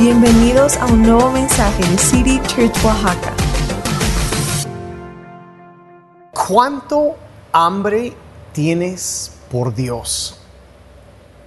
Bienvenidos 0.00 0.78
a 0.78 0.86
un 0.86 1.02
nuevo 1.02 1.30
mensaje 1.30 1.86
de 1.86 1.98
City 1.98 2.40
Church 2.46 2.72
Oaxaca. 2.82 3.34
¿Cuánto 6.32 7.16
hambre 7.52 8.14
tienes 8.54 9.30
por 9.52 9.74
Dios? 9.74 10.38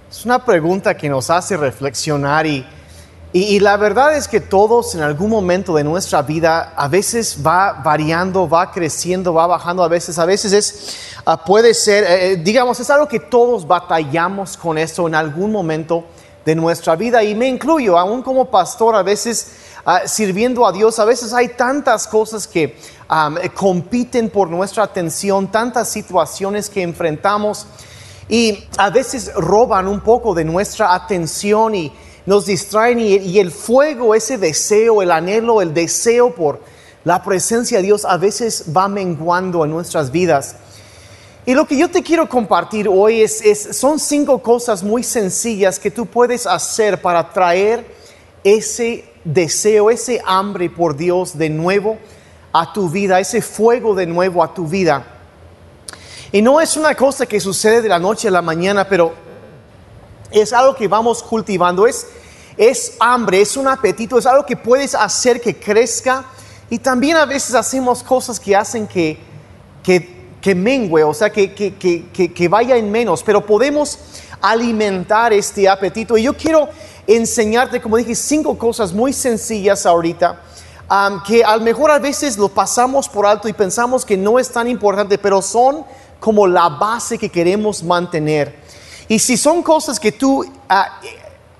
Es 0.08 0.24
una 0.24 0.44
pregunta 0.44 0.96
que 0.96 1.08
nos 1.08 1.30
hace 1.30 1.56
reflexionar 1.56 2.46
y, 2.46 2.64
y, 3.32 3.58
la 3.58 3.76
verdad 3.76 4.16
es 4.16 4.28
que 4.28 4.38
todos 4.38 4.94
en 4.94 5.00
algún 5.00 5.30
momento 5.30 5.74
de 5.74 5.82
nuestra 5.82 6.22
vida 6.22 6.74
a 6.76 6.86
veces 6.86 7.38
va 7.44 7.82
variando, 7.84 8.48
va 8.48 8.70
creciendo, 8.70 9.34
va 9.34 9.48
bajando, 9.48 9.82
a 9.82 9.88
veces, 9.88 10.16
a 10.16 10.26
veces 10.26 10.52
es, 10.52 10.96
ah, 11.26 11.44
puede 11.44 11.74
ser, 11.74 12.04
eh, 12.04 12.30
eh, 12.30 12.36
digamos, 12.36 12.78
es 12.78 12.88
algo 12.88 13.08
que 13.08 13.18
todos 13.18 13.66
batallamos 13.66 14.56
con 14.56 14.78
esto 14.78 15.08
en 15.08 15.16
algún 15.16 15.50
momento 15.50 16.04
de 16.44 16.54
nuestra 16.54 16.96
vida 16.96 17.22
y 17.22 17.34
me 17.34 17.48
incluyo, 17.48 17.98
aún 17.98 18.22
como 18.22 18.50
pastor, 18.50 18.94
a 18.94 19.02
veces 19.02 19.52
ah, 19.84 20.02
sirviendo 20.06 20.66
a 20.66 20.72
Dios, 20.72 20.98
a 20.98 21.04
veces 21.04 21.32
hay 21.32 21.48
tantas 21.48 22.06
cosas 22.06 22.46
que 22.46 22.76
am, 23.08 23.36
compiten 23.54 24.30
por 24.30 24.50
nuestra 24.50 24.84
atención, 24.84 25.50
tantas 25.50 25.88
situaciones 25.88 26.68
que 26.68 26.82
enfrentamos 26.82 27.66
y 28.28 28.64
a 28.78 28.90
veces 28.90 29.32
roban 29.34 29.88
un 29.88 30.00
poco 30.00 30.34
de 30.34 30.44
nuestra 30.44 30.94
atención 30.94 31.74
y 31.74 31.92
nos 32.26 32.46
distraen 32.46 33.00
y 33.00 33.38
el 33.38 33.50
fuego, 33.50 34.14
ese 34.14 34.38
deseo, 34.38 35.02
el 35.02 35.10
anhelo, 35.10 35.60
el 35.60 35.74
deseo 35.74 36.34
por 36.34 36.60
la 37.04 37.22
presencia 37.22 37.78
de 37.78 37.84
Dios 37.84 38.06
a 38.06 38.16
veces 38.16 38.64
va 38.74 38.88
menguando 38.88 39.64
en 39.64 39.70
nuestras 39.70 40.10
vidas. 40.10 40.56
Y 41.46 41.54
lo 41.54 41.66
que 41.66 41.76
yo 41.76 41.90
te 41.90 42.02
quiero 42.02 42.28
compartir 42.28 42.88
hoy 42.88 43.20
es, 43.20 43.76
son 43.76 43.98
cinco 43.98 44.42
cosas 44.42 44.82
muy 44.82 45.02
sencillas 45.02 45.78
que 45.78 45.90
tú 45.90 46.06
puedes 46.06 46.46
hacer 46.46 47.02
para 47.02 47.32
traer 47.32 47.86
ese 48.42 49.04
deseo, 49.24 49.90
ese 49.90 50.22
hambre 50.24 50.70
por 50.70 50.96
Dios 50.96 51.36
de 51.36 51.50
nuevo 51.50 51.98
a 52.52 52.72
tu 52.72 52.88
vida, 52.88 53.20
ese 53.20 53.42
fuego 53.42 53.94
de 53.94 54.06
nuevo 54.06 54.42
a 54.42 54.54
tu 54.54 54.66
vida. 54.66 55.04
Y 56.32 56.40
no 56.40 56.60
es 56.60 56.76
una 56.76 56.94
cosa 56.94 57.26
que 57.26 57.38
sucede 57.40 57.82
de 57.82 57.88
la 57.88 57.98
noche 57.98 58.28
a 58.28 58.30
la 58.30 58.42
mañana, 58.42 58.88
pero 58.88 59.12
es 60.30 60.52
algo 60.52 60.74
que 60.74 60.88
vamos 60.88 61.22
cultivando, 61.22 61.86
es, 61.86 62.06
es 62.56 62.96
hambre, 63.00 63.40
es 63.40 63.56
un 63.56 63.68
apetito, 63.68 64.18
es 64.18 64.26
algo 64.26 64.46
que 64.46 64.56
puedes 64.56 64.94
hacer 64.94 65.40
que 65.40 65.56
crezca 65.56 66.24
y 66.70 66.78
también 66.78 67.16
a 67.16 67.26
veces 67.26 67.54
hacemos 67.54 68.02
cosas 68.02 68.40
que 68.40 68.56
hacen 68.56 68.86
que, 68.86 69.18
que, 69.82 70.13
que 70.44 70.54
mengue, 70.54 71.02
o 71.02 71.14
sea, 71.14 71.30
que, 71.32 71.54
que, 71.54 71.72
que, 71.74 72.34
que- 72.34 72.48
vaya 72.48 72.76
en 72.76 72.90
menos, 72.92 73.22
pero 73.22 73.46
podemos 73.46 73.98
alimentar 74.42 75.32
este 75.32 75.66
apetito. 75.66 76.18
Y 76.18 76.24
yo 76.24 76.36
quiero 76.36 76.68
enseñarte, 77.06 77.80
como 77.80 77.96
dije, 77.96 78.14
cinco 78.14 78.58
cosas 78.58 78.92
muy 78.92 79.14
sencillas 79.14 79.86
ahorita, 79.86 80.42
que 81.26 81.42
a 81.42 81.56
lo 81.56 81.62
mejor 81.62 81.90
a 81.90 81.98
veces 81.98 82.36
lo 82.36 82.50
pasamos 82.50 83.08
por 83.08 83.24
alto 83.24 83.48
y 83.48 83.54
pensamos 83.54 84.04
que 84.04 84.18
no 84.18 84.38
es 84.38 84.50
tan 84.50 84.68
importante, 84.68 85.16
pero 85.16 85.40
son 85.40 85.82
como 86.20 86.46
la 86.46 86.68
base 86.68 87.16
que 87.16 87.30
queremos 87.30 87.82
mantener. 87.82 88.54
Y 89.08 89.20
si 89.20 89.38
son 89.38 89.62
cosas 89.62 89.98
que 89.98 90.12
tú 90.12 90.44
eh, 90.44 90.50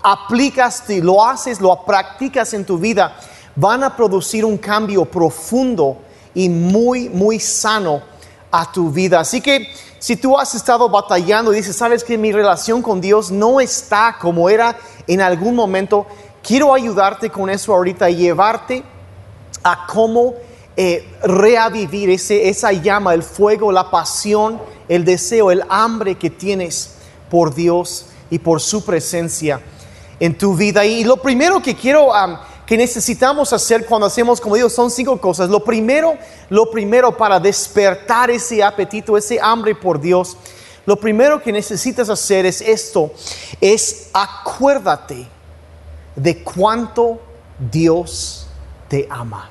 aplicas, 0.03 0.85
lo 1.01 1.25
haces, 1.25 1.59
lo 1.59 1.75
practicas 1.87 2.53
en 2.53 2.67
tu 2.67 2.77
vida, 2.77 3.17
van 3.57 3.83
a 3.83 3.97
producir 3.97 4.45
un 4.45 4.59
cambio 4.59 5.07
profundo 5.07 5.97
y 6.35 6.51
muy, 6.51 7.09
muy 7.09 7.41
sano 7.41 8.13
a 8.57 8.71
tu 8.71 8.89
vida. 8.91 9.19
Así 9.19 9.41
que 9.41 9.69
si 9.99 10.15
tú 10.15 10.39
has 10.39 10.55
estado 10.55 10.89
batallando 10.89 11.53
y 11.53 11.57
dices, 11.57 11.75
sabes 11.75 12.05
que 12.05 12.17
mi 12.17 12.31
relación 12.31 12.83
con 12.83 13.01
Dios 13.01 13.33
no 13.33 13.61
está 13.61 14.17
como 14.21 14.49
era 14.49 14.77
en 15.09 15.21
algún 15.21 15.57
momento, 15.57 16.07
quiero 16.41 16.73
ayudarte 16.73 17.31
con 17.31 17.51
eso 17.51 17.75
ahorita 17.75 18.09
y 18.11 18.17
llevarte 18.17 18.85
a 19.65 19.89
cómo 19.89 20.35
eh, 20.77 21.05
reavivir 21.25 22.11
ese, 22.11 22.49
esa 22.49 22.71
llama, 22.71 23.13
el 23.13 23.25
fuego, 23.25 23.73
la 23.73 23.91
pasión, 23.91 24.61
el 24.89 25.05
deseo, 25.05 25.51
el 25.51 25.65
hambre 25.69 26.15
que 26.15 26.31
tienes 26.31 26.95
por 27.29 27.53
Dios 27.57 28.07
y 28.31 28.39
por 28.39 28.61
su 28.61 28.85
presencia 28.85 29.61
en 30.21 30.39
tu 30.39 30.55
vida. 30.55 30.85
Y 30.85 31.03
lo 31.03 31.17
primero 31.17 31.61
que 31.61 31.75
quiero, 31.75 32.15
que 32.67 32.77
necesitamos 32.77 33.53
hacer 33.53 33.87
cuando 33.87 34.07
hacemos, 34.07 34.41
como 34.41 34.55
digo, 34.55 34.71
son 34.71 34.91
cinco 34.91 35.21
cosas. 35.21 35.51
Lo 35.51 35.63
primero, 35.63 36.17
lo 36.49 36.71
primero 36.71 37.17
para 37.17 37.39
despertar 37.39 38.31
ese 38.31 38.63
apetito, 38.63 39.17
ese 39.17 39.39
hambre 39.41 39.75
por 39.75 40.01
Dios, 40.01 40.37
lo 40.87 40.97
primero 40.97 41.43
que 41.43 41.53
necesitas 41.53 42.11
hacer 42.11 42.47
es 42.47 42.61
esto, 42.61 43.11
es 43.61 44.11
acuérdate 44.13 45.27
de 46.15 46.43
cuánto 46.43 47.21
Dios 47.59 48.47
te 48.89 49.07
ama. 49.11 49.51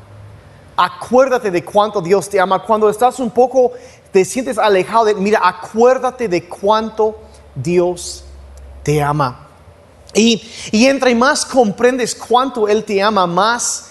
Acuérdate 0.75 1.51
de 1.51 1.63
cuánto 1.63 2.01
Dios 2.01 2.29
te 2.29 2.39
ama. 2.39 2.63
Cuando 2.63 2.89
estás 2.89 3.19
un 3.19 3.29
poco, 3.29 3.71
te 4.11 4.25
sientes 4.25 4.57
alejado 4.57 5.05
de, 5.05 5.15
mira, 5.15 5.39
acuérdate 5.43 6.27
de 6.27 6.47
cuánto 6.47 7.17
Dios 7.55 8.23
te 8.81 9.01
ama. 9.01 9.47
Y, 10.13 10.41
y 10.71 10.85
entre 10.85 11.15
más 11.15 11.45
comprendes 11.45 12.13
cuánto 12.15 12.67
Él 12.67 12.83
te 12.83 13.01
ama, 13.01 13.25
más 13.25 13.85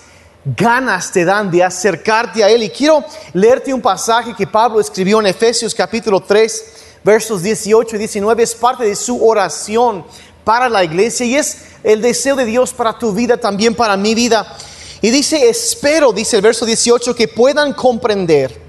ganas 0.45 1.11
te 1.13 1.25
dan 1.25 1.51
de 1.51 1.63
acercarte 1.63 2.43
a 2.43 2.49
Él. 2.49 2.63
Y 2.63 2.71
quiero 2.71 3.05
leerte 3.33 3.75
un 3.75 3.81
pasaje 3.81 4.35
que 4.35 4.47
Pablo 4.47 4.81
escribió 4.81 5.21
en 5.21 5.27
Efesios 5.27 5.75
capítulo 5.75 6.21
3, 6.21 6.65
versos 7.05 7.43
18 7.43 7.97
y 7.97 7.99
19. 7.99 8.43
Es 8.43 8.55
parte 8.55 8.85
de 8.85 8.97
su 8.97 9.25
oración 9.25 10.05
para 10.45 10.69
la 10.69 10.85
iglesia 10.85 11.27
y 11.27 11.37
es 11.37 11.59
el 11.83 12.01
deseo 12.01 12.37
de 12.37 12.45
Dios 12.45 12.73
para 12.73 12.99
tu 12.99 13.13
vida, 13.13 13.37
también 13.37 13.75
para 13.75 13.97
mi 13.97 14.15
vida. 14.15 14.57
Y 15.01 15.11
dice, 15.11 15.49
espero, 15.49 16.13
dice 16.13 16.37
el 16.37 16.43
verso 16.43 16.65
18, 16.65 17.15
que 17.15 17.29
puedan 17.29 17.73
comprender 17.73 18.61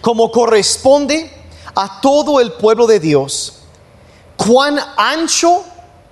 como 0.00 0.30
corresponde 0.30 1.30
a 1.74 2.00
todo 2.00 2.40
el 2.40 2.52
pueblo 2.52 2.86
de 2.86 3.00
Dios 3.00 3.58
cuán 4.36 4.78
ancho, 4.96 5.64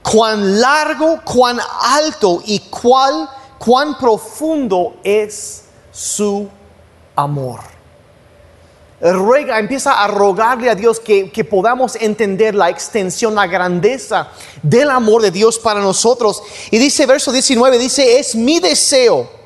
cuán 0.02 0.60
largo, 0.60 1.20
cuán 1.24 1.58
alto 1.82 2.42
y 2.44 2.60
cuál, 2.70 3.28
cuán 3.58 3.98
profundo 3.98 4.96
es 5.04 5.64
su 5.92 6.48
amor. 7.16 7.60
Ruega, 9.00 9.58
empieza 9.58 10.02
a 10.02 10.08
rogarle 10.08 10.68
a 10.68 10.74
Dios 10.74 11.00
que, 11.00 11.30
que 11.30 11.42
podamos 11.42 11.96
entender 11.96 12.54
la 12.54 12.68
extensión, 12.68 13.34
la 13.34 13.46
grandeza 13.46 14.28
del 14.62 14.90
amor 14.90 15.22
de 15.22 15.30
Dios 15.30 15.58
para 15.58 15.80
nosotros. 15.80 16.42
Y 16.70 16.76
dice 16.76 17.06
verso 17.06 17.32
19, 17.32 17.78
dice, 17.78 18.18
es 18.18 18.34
mi 18.34 18.60
deseo 18.60 19.40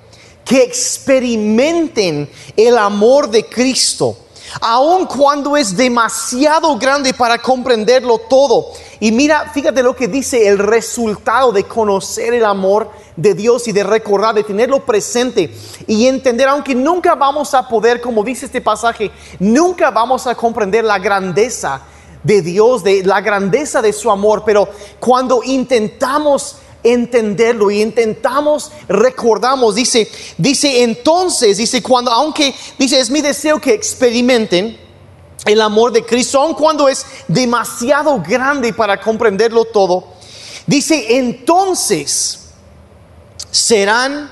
que 0.44 0.62
experimenten 0.62 2.28
el 2.56 2.76
amor 2.76 3.30
de 3.30 3.46
Cristo, 3.46 4.16
aun 4.60 5.06
cuando 5.06 5.56
es 5.56 5.76
demasiado 5.76 6.76
grande 6.78 7.14
para 7.14 7.38
comprenderlo 7.38 8.18
todo. 8.18 8.66
Y 9.00 9.12
mira, 9.12 9.50
fíjate 9.52 9.82
lo 9.82 9.94
que 9.94 10.08
dice 10.08 10.48
el 10.48 10.58
resultado 10.58 11.52
de 11.52 11.64
conocer 11.64 12.34
el 12.34 12.44
amor 12.44 12.90
de 13.16 13.34
Dios 13.34 13.68
y 13.68 13.72
de 13.72 13.84
recordar, 13.84 14.34
de 14.34 14.44
tenerlo 14.44 14.84
presente 14.84 15.54
y 15.86 16.06
entender, 16.06 16.48
aunque 16.48 16.74
nunca 16.74 17.14
vamos 17.14 17.54
a 17.54 17.68
poder, 17.68 18.00
como 18.00 18.24
dice 18.24 18.46
este 18.46 18.60
pasaje, 18.60 19.10
nunca 19.38 19.90
vamos 19.90 20.26
a 20.26 20.34
comprender 20.34 20.84
la 20.84 20.98
grandeza 20.98 21.82
de 22.22 22.40
Dios, 22.40 22.82
de 22.82 23.04
la 23.04 23.20
grandeza 23.20 23.82
de 23.82 23.92
su 23.92 24.10
amor, 24.10 24.42
pero 24.44 24.68
cuando 24.98 25.42
intentamos 25.44 26.56
entenderlo 26.84 27.70
y 27.70 27.82
intentamos 27.82 28.70
recordamos 28.86 29.74
dice 29.74 30.08
dice 30.38 30.82
entonces 30.84 31.56
dice 31.56 31.82
cuando 31.82 32.10
aunque 32.10 32.54
dice 32.78 33.00
es 33.00 33.10
mi 33.10 33.22
deseo 33.22 33.60
que 33.60 33.72
experimenten 33.72 34.78
el 35.46 35.60
amor 35.60 35.90
de 35.92 36.04
Cristo 36.04 36.40
aun 36.40 36.54
cuando 36.54 36.88
es 36.88 37.04
demasiado 37.26 38.22
grande 38.22 38.72
para 38.72 39.00
comprenderlo 39.00 39.64
todo 39.64 40.04
dice 40.66 41.16
entonces 41.16 42.50
serán 43.50 44.30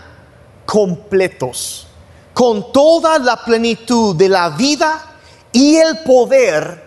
completos 0.66 1.86
con 2.34 2.72
toda 2.72 3.18
la 3.18 3.36
plenitud 3.44 4.16
de 4.16 4.28
la 4.28 4.50
vida 4.50 5.12
y 5.52 5.76
el 5.76 5.98
poder 6.00 6.82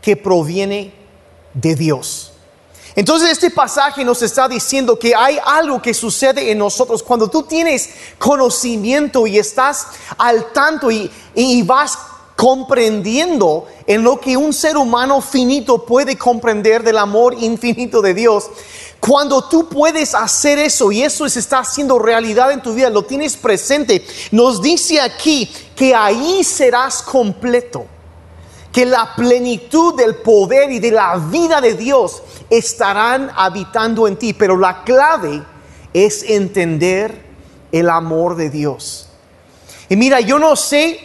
que 0.00 0.16
proviene 0.16 0.92
de 1.54 1.74
Dios. 1.74 2.29
Entonces 2.96 3.30
este 3.30 3.50
pasaje 3.50 4.04
nos 4.04 4.22
está 4.22 4.48
diciendo 4.48 4.98
que 4.98 5.14
hay 5.14 5.38
algo 5.44 5.80
que 5.80 5.94
sucede 5.94 6.50
en 6.50 6.58
nosotros 6.58 7.02
cuando 7.02 7.28
tú 7.28 7.44
tienes 7.44 7.90
conocimiento 8.18 9.26
y 9.26 9.38
estás 9.38 9.86
al 10.18 10.52
tanto 10.52 10.90
y, 10.90 11.10
y 11.34 11.62
vas 11.62 11.98
comprendiendo 12.36 13.66
en 13.86 14.02
lo 14.02 14.18
que 14.18 14.36
un 14.36 14.52
ser 14.52 14.76
humano 14.76 15.20
finito 15.20 15.84
puede 15.84 16.16
comprender 16.16 16.82
del 16.82 16.96
amor 16.98 17.34
infinito 17.34 18.00
de 18.00 18.14
Dios. 18.14 18.46
Cuando 18.98 19.46
tú 19.48 19.68
puedes 19.68 20.14
hacer 20.14 20.58
eso 20.58 20.90
y 20.90 21.02
eso 21.02 21.28
se 21.28 21.38
está 21.38 21.60
haciendo 21.60 21.98
realidad 21.98 22.50
en 22.50 22.62
tu 22.62 22.74
vida, 22.74 22.90
lo 22.90 23.02
tienes 23.02 23.36
presente, 23.36 24.04
nos 24.30 24.60
dice 24.62 25.00
aquí 25.00 25.50
que 25.76 25.94
ahí 25.94 26.42
serás 26.42 27.02
completo 27.02 27.86
que 28.72 28.86
la 28.86 29.14
plenitud 29.16 29.94
del 29.94 30.16
poder 30.16 30.70
y 30.70 30.78
de 30.78 30.92
la 30.92 31.16
vida 31.16 31.60
de 31.60 31.74
Dios 31.74 32.22
estarán 32.48 33.30
habitando 33.34 34.06
en 34.06 34.16
ti. 34.16 34.32
Pero 34.32 34.56
la 34.56 34.82
clave 34.84 35.42
es 35.92 36.22
entender 36.22 37.24
el 37.72 37.90
amor 37.90 38.36
de 38.36 38.50
Dios. 38.50 39.08
Y 39.88 39.96
mira, 39.96 40.20
yo 40.20 40.38
no 40.38 40.54
sé 40.54 41.00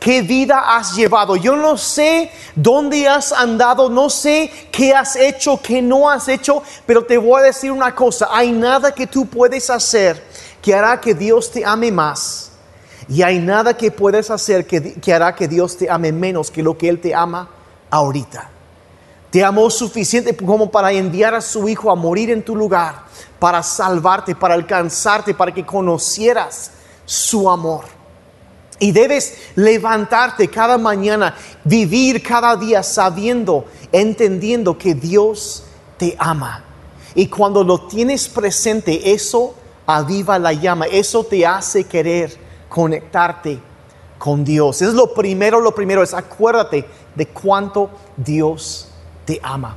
qué 0.00 0.22
vida 0.22 0.76
has 0.76 0.96
llevado, 0.96 1.36
yo 1.36 1.54
no 1.54 1.76
sé 1.76 2.30
dónde 2.56 3.06
has 3.06 3.30
andado, 3.30 3.88
no 3.88 4.10
sé 4.10 4.50
qué 4.72 4.92
has 4.92 5.14
hecho, 5.14 5.60
qué 5.62 5.80
no 5.80 6.10
has 6.10 6.26
hecho, 6.28 6.62
pero 6.86 7.04
te 7.04 7.18
voy 7.18 7.40
a 7.40 7.44
decir 7.44 7.70
una 7.70 7.94
cosa, 7.94 8.28
hay 8.32 8.50
nada 8.50 8.92
que 8.92 9.06
tú 9.06 9.26
puedes 9.26 9.70
hacer 9.70 10.20
que 10.60 10.74
hará 10.74 11.00
que 11.00 11.14
Dios 11.14 11.50
te 11.50 11.64
ame 11.64 11.92
más. 11.92 12.51
Y 13.12 13.20
hay 13.20 13.40
nada 13.40 13.76
que 13.76 13.90
puedes 13.90 14.30
hacer 14.30 14.66
que, 14.66 15.12
hará 15.12 15.34
que 15.34 15.46
Dios 15.46 15.76
te 15.76 15.90
ame 15.90 16.12
menos 16.12 16.50
que 16.50 16.62
lo 16.62 16.78
que 16.78 16.88
Él 16.88 16.98
te 16.98 17.14
ama 17.14 17.46
ahorita. 17.90 18.48
Te 19.28 19.44
amó 19.44 19.68
suficiente 19.68 20.34
como 20.34 20.70
para 20.70 20.92
enviar 20.92 21.34
a 21.34 21.42
su 21.42 21.68
Hijo 21.68 21.90
a 21.90 21.94
morir 21.94 22.30
en 22.30 22.42
tu 22.42 22.56
lugar, 22.56 23.02
para 23.38 23.62
salvarte, 23.62 24.34
para 24.34 24.54
alcanzarte, 24.54 25.34
para 25.34 25.52
que 25.52 25.66
conocieras 25.66 26.70
su 27.04 27.50
amor. 27.50 27.84
Y 28.78 28.92
debes 28.92 29.36
levantarte 29.56 30.48
cada 30.48 30.78
mañana, 30.78 31.36
vivir 31.64 32.22
cada 32.22 32.56
día 32.56 32.82
sabiendo, 32.82 33.66
entendiendo 33.92 34.78
que 34.78 34.94
Dios 34.94 35.64
te 35.98 36.16
ama. 36.18 36.64
Y 37.14 37.26
cuando 37.26 37.62
lo 37.62 37.88
tienes 37.88 38.26
presente, 38.26 39.12
eso 39.12 39.54
aviva 39.84 40.38
la 40.38 40.54
llama, 40.54 40.86
eso 40.86 41.24
te 41.24 41.44
hace 41.44 41.84
querer 41.84 42.40
conectarte 42.72 43.60
con 44.18 44.44
Dios. 44.44 44.80
Es 44.80 44.94
lo 44.94 45.12
primero, 45.12 45.60
lo 45.60 45.74
primero 45.74 46.02
es 46.02 46.14
acuérdate 46.14 46.86
de 47.14 47.26
cuánto 47.26 47.90
Dios 48.16 48.88
te 49.26 49.38
ama. 49.42 49.76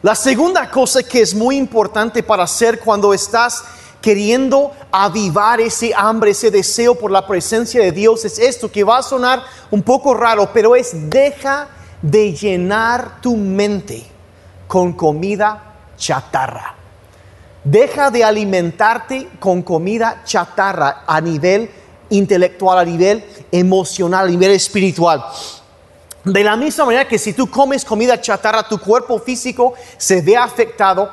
La 0.00 0.14
segunda 0.14 0.70
cosa 0.70 1.02
que 1.02 1.22
es 1.22 1.34
muy 1.34 1.56
importante 1.56 2.22
para 2.22 2.44
hacer 2.44 2.78
cuando 2.78 3.12
estás 3.12 3.64
queriendo 4.00 4.70
avivar 4.92 5.60
ese 5.60 5.92
hambre, 5.96 6.30
ese 6.30 6.52
deseo 6.52 6.94
por 6.94 7.10
la 7.10 7.26
presencia 7.26 7.82
de 7.82 7.90
Dios 7.90 8.24
es 8.24 8.38
esto 8.38 8.70
que 8.70 8.84
va 8.84 8.98
a 8.98 9.02
sonar 9.02 9.42
un 9.72 9.82
poco 9.82 10.14
raro, 10.14 10.50
pero 10.54 10.76
es 10.76 11.10
deja 11.10 11.66
de 12.00 12.32
llenar 12.32 13.20
tu 13.20 13.36
mente 13.36 14.06
con 14.68 14.92
comida 14.92 15.74
chatarra. 15.96 16.76
Deja 17.64 18.12
de 18.12 18.22
alimentarte 18.22 19.30
con 19.40 19.62
comida 19.62 20.22
chatarra 20.24 21.02
a 21.08 21.20
nivel 21.20 21.68
intelectual, 22.10 22.78
a 22.78 22.84
nivel 22.84 23.24
emocional, 23.50 24.26
a 24.26 24.30
nivel 24.30 24.52
espiritual. 24.52 25.24
De 26.24 26.42
la 26.42 26.56
misma 26.56 26.84
manera 26.84 27.06
que 27.06 27.18
si 27.18 27.32
tú 27.32 27.48
comes 27.48 27.84
comida 27.84 28.20
chatarra, 28.20 28.68
tu 28.68 28.78
cuerpo 28.78 29.18
físico 29.18 29.74
se 29.96 30.20
ve 30.20 30.36
afectado, 30.36 31.10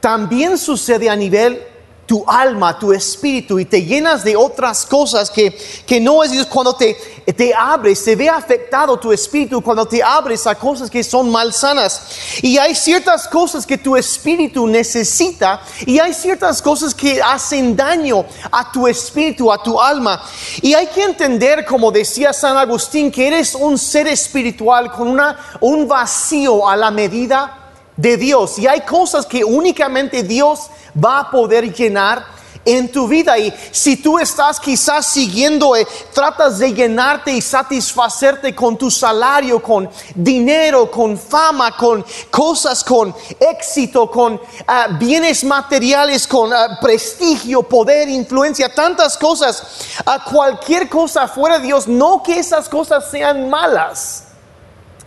también 0.00 0.56
sucede 0.56 1.10
a 1.10 1.16
nivel 1.16 1.62
tu 2.06 2.24
alma, 2.26 2.78
tu 2.78 2.92
espíritu 2.92 3.58
y 3.58 3.64
te 3.64 3.82
llenas 3.82 4.24
de 4.24 4.36
otras 4.36 4.84
cosas 4.84 5.30
que, 5.30 5.56
que 5.86 6.00
no 6.00 6.22
es 6.22 6.44
cuando 6.46 6.74
te, 6.74 6.96
te 7.36 7.54
abres, 7.54 7.98
se 7.98 8.14
ve 8.16 8.28
afectado 8.28 8.98
tu 8.98 9.12
espíritu 9.12 9.62
cuando 9.62 9.86
te 9.86 10.02
abres 10.02 10.46
a 10.46 10.54
cosas 10.54 10.90
que 10.90 11.02
son 11.02 11.30
malsanas. 11.30 12.40
Y 12.42 12.58
hay 12.58 12.74
ciertas 12.74 13.26
cosas 13.28 13.66
que 13.66 13.78
tu 13.78 13.96
espíritu 13.96 14.66
necesita 14.66 15.60
y 15.86 15.98
hay 15.98 16.12
ciertas 16.12 16.60
cosas 16.60 16.94
que 16.94 17.22
hacen 17.22 17.76
daño 17.76 18.24
a 18.50 18.70
tu 18.70 18.86
espíritu, 18.86 19.50
a 19.50 19.62
tu 19.62 19.80
alma. 19.80 20.22
Y 20.60 20.74
hay 20.74 20.86
que 20.88 21.02
entender, 21.02 21.64
como 21.64 21.90
decía 21.90 22.32
San 22.32 22.56
Agustín, 22.56 23.10
que 23.10 23.26
eres 23.26 23.54
un 23.54 23.78
ser 23.78 24.06
espiritual 24.08 24.92
con 24.92 25.08
una, 25.08 25.56
un 25.60 25.88
vacío 25.88 26.68
a 26.68 26.76
la 26.76 26.90
medida 26.90 27.63
de 27.96 28.16
Dios. 28.16 28.58
Y 28.58 28.66
hay 28.66 28.80
cosas 28.82 29.26
que 29.26 29.44
únicamente 29.44 30.22
Dios 30.22 30.70
va 31.02 31.20
a 31.20 31.30
poder 31.30 31.72
llenar 31.72 32.34
en 32.64 32.90
tu 32.90 33.06
vida. 33.06 33.38
Y 33.38 33.52
si 33.70 33.96
tú 33.96 34.18
estás 34.18 34.58
quizás 34.58 35.06
siguiendo, 35.06 35.76
eh, 35.76 35.86
tratas 36.12 36.58
de 36.58 36.72
llenarte 36.72 37.32
y 37.32 37.42
satisfacerte 37.42 38.54
con 38.54 38.76
tu 38.76 38.90
salario, 38.90 39.62
con 39.62 39.88
dinero, 40.14 40.90
con 40.90 41.18
fama, 41.18 41.76
con 41.76 42.04
cosas, 42.30 42.82
con 42.82 43.14
éxito, 43.38 44.10
con 44.10 44.40
ah, 44.66 44.88
bienes 44.98 45.44
materiales, 45.44 46.26
con 46.26 46.52
ah, 46.52 46.78
prestigio, 46.80 47.62
poder, 47.62 48.08
influencia, 48.08 48.72
tantas 48.74 49.16
cosas, 49.18 49.62
a 50.04 50.24
cualquier 50.24 50.88
cosa 50.88 51.28
fuera 51.28 51.58
de 51.58 51.66
Dios, 51.66 51.86
no 51.86 52.22
que 52.22 52.38
esas 52.38 52.68
cosas 52.68 53.10
sean 53.10 53.48
malas 53.50 54.23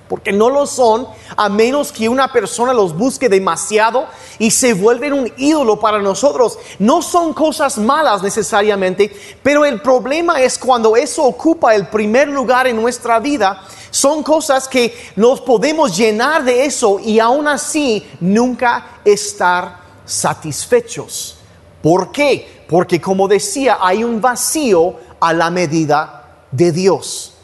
porque 0.08 0.32
no 0.32 0.50
lo 0.50 0.66
son 0.66 1.08
a 1.36 1.50
menos 1.50 1.92
que 1.92 2.10
una 2.10 2.32
persona 2.32 2.74
los 2.74 2.98
busque 2.98 3.30
demasiado 3.30 4.06
y 4.40 4.52
se 4.52 4.74
vuelven 4.74 5.14
un 5.14 5.34
ídolo 5.38 5.80
para 5.80 6.00
nosotros. 6.00 6.58
No 6.80 7.02
son 7.02 7.34
cosas 7.34 7.78
malas 7.78 8.24
necesariamente, 8.24 9.12
pero 9.44 9.66
el 9.66 9.82
problema 9.82 10.42
es 10.42 10.58
cuando 10.58 10.96
eso 10.96 11.24
ocupa 11.24 11.76
el 11.76 11.88
primer 11.88 12.28
lugar 12.30 12.68
en 12.68 12.76
nuestra 12.76 13.20
vida. 13.20 13.62
Son 13.92 14.24
cosas 14.24 14.68
que 14.68 14.94
nos 15.16 15.42
podemos 15.42 15.96
llenar 15.98 16.44
de 16.44 16.66
eso 16.66 17.00
y 17.00 17.20
aún 17.20 17.48
así 17.48 18.06
nunca 18.20 19.00
estar 19.04 19.80
satisfechos. 20.06 21.38
¿Por 21.82 22.12
qué? 22.12 22.66
Porque 22.70 23.00
como 23.00 23.28
decía, 23.28 23.78
hay 23.82 24.04
un 24.04 24.20
vacío 24.20 24.96
a 25.20 25.34
la 25.34 25.50
medida 25.50 26.44
de 26.52 26.72
Dios. 26.72 27.37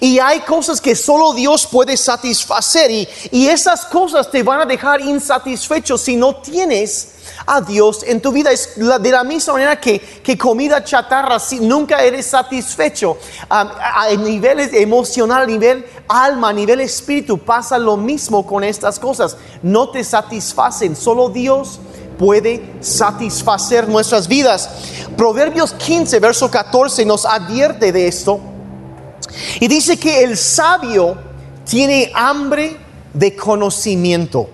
Y 0.00 0.18
hay 0.18 0.40
cosas 0.40 0.80
que 0.80 0.94
solo 0.94 1.32
Dios 1.32 1.66
puede 1.66 1.96
satisfacer 1.96 2.90
y, 2.90 3.08
esas 3.54 3.84
cosas 3.86 4.30
te 4.30 4.42
van 4.42 4.62
a 4.62 4.64
dejar 4.64 5.00
insatisfecho 5.00 5.96
si 5.96 6.16
no 6.16 6.36
tienes 6.36 7.08
a 7.46 7.60
Dios 7.60 8.02
en 8.04 8.20
tu 8.20 8.32
vida. 8.32 8.50
Es 8.50 8.70
de 8.76 9.10
la 9.10 9.22
misma 9.22 9.52
manera 9.52 9.80
que, 9.80 10.00
que 10.00 10.36
comida 10.36 10.82
chatarra, 10.82 11.38
si 11.38 11.60
nunca 11.60 12.02
eres 12.02 12.26
satisfecho 12.26 13.18
a, 13.48 14.02
a, 14.02 14.14
nivel 14.14 14.60
emocional, 14.74 15.42
a 15.42 15.46
nivel 15.46 15.86
alma, 16.08 16.48
a 16.48 16.52
nivel 16.52 16.80
espíritu, 16.80 17.38
pasa 17.38 17.78
lo 17.78 17.96
mismo 17.96 18.46
con 18.46 18.64
estas 18.64 18.98
cosas. 18.98 19.36
No 19.62 19.90
te 19.90 20.02
satisfacen, 20.02 20.96
solo 20.96 21.28
Dios 21.28 21.80
puede 22.18 22.62
satisfacer 22.80 23.88
nuestras 23.88 24.26
vidas. 24.26 24.70
Proverbios 25.16 25.72
15, 25.74 26.18
verso 26.20 26.50
14 26.50 27.04
nos 27.04 27.24
advierte 27.26 27.92
de 27.92 28.08
esto. 28.08 28.40
Y 29.60 29.68
dice 29.68 29.96
que 29.96 30.22
el 30.22 30.36
sabio 30.36 31.16
tiene 31.64 32.10
hambre 32.14 32.76
de 33.12 33.34
conocimiento. 33.34 34.48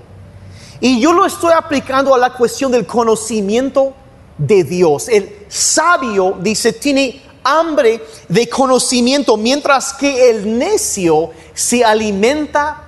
Y 0.80 1.00
yo 1.00 1.12
lo 1.12 1.26
estoy 1.26 1.52
aplicando 1.52 2.14
a 2.14 2.18
la 2.18 2.32
cuestión 2.32 2.72
del 2.72 2.86
conocimiento 2.86 3.94
de 4.38 4.64
Dios. 4.64 5.08
El 5.08 5.44
sabio, 5.48 6.36
dice, 6.40 6.72
tiene 6.72 7.22
hambre 7.42 8.02
de 8.28 8.48
conocimiento, 8.48 9.36
mientras 9.36 9.92
que 9.92 10.30
el 10.30 10.58
necio 10.58 11.30
se 11.54 11.84
alimenta 11.84 12.84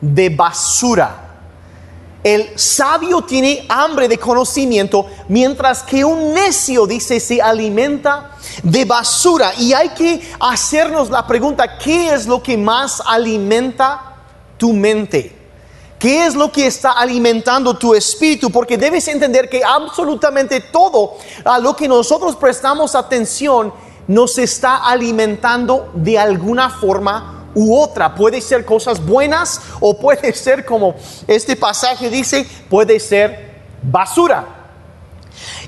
de 0.00 0.28
basura. 0.30 1.25
El 2.26 2.58
sabio 2.58 3.22
tiene 3.22 3.64
hambre 3.68 4.08
de 4.08 4.18
conocimiento, 4.18 5.06
mientras 5.28 5.84
que 5.84 6.04
un 6.04 6.34
necio, 6.34 6.84
dice, 6.84 7.20
se 7.20 7.40
alimenta 7.40 8.32
de 8.64 8.84
basura. 8.84 9.52
Y 9.56 9.72
hay 9.72 9.90
que 9.90 10.28
hacernos 10.40 11.08
la 11.08 11.24
pregunta, 11.24 11.78
¿qué 11.78 12.12
es 12.12 12.26
lo 12.26 12.42
que 12.42 12.56
más 12.56 13.00
alimenta 13.06 14.16
tu 14.58 14.72
mente? 14.72 15.38
¿Qué 16.00 16.26
es 16.26 16.34
lo 16.34 16.50
que 16.50 16.66
está 16.66 16.90
alimentando 16.90 17.78
tu 17.78 17.94
espíritu? 17.94 18.50
Porque 18.50 18.76
debes 18.76 19.06
entender 19.06 19.48
que 19.48 19.62
absolutamente 19.62 20.58
todo 20.58 21.18
a 21.44 21.60
lo 21.60 21.76
que 21.76 21.86
nosotros 21.86 22.34
prestamos 22.34 22.96
atención 22.96 23.72
nos 24.08 24.36
está 24.38 24.78
alimentando 24.78 25.92
de 25.94 26.18
alguna 26.18 26.70
forma 26.70 27.45
u 27.56 27.76
otra. 27.76 28.14
Puede 28.14 28.40
ser 28.40 28.64
cosas 28.64 29.04
buenas 29.04 29.60
o 29.80 29.98
puede 29.98 30.32
ser 30.34 30.64
como 30.64 30.94
este 31.26 31.56
pasaje 31.56 32.08
dice, 32.08 32.46
puede 32.70 33.00
ser 33.00 33.56
basura. 33.82 34.56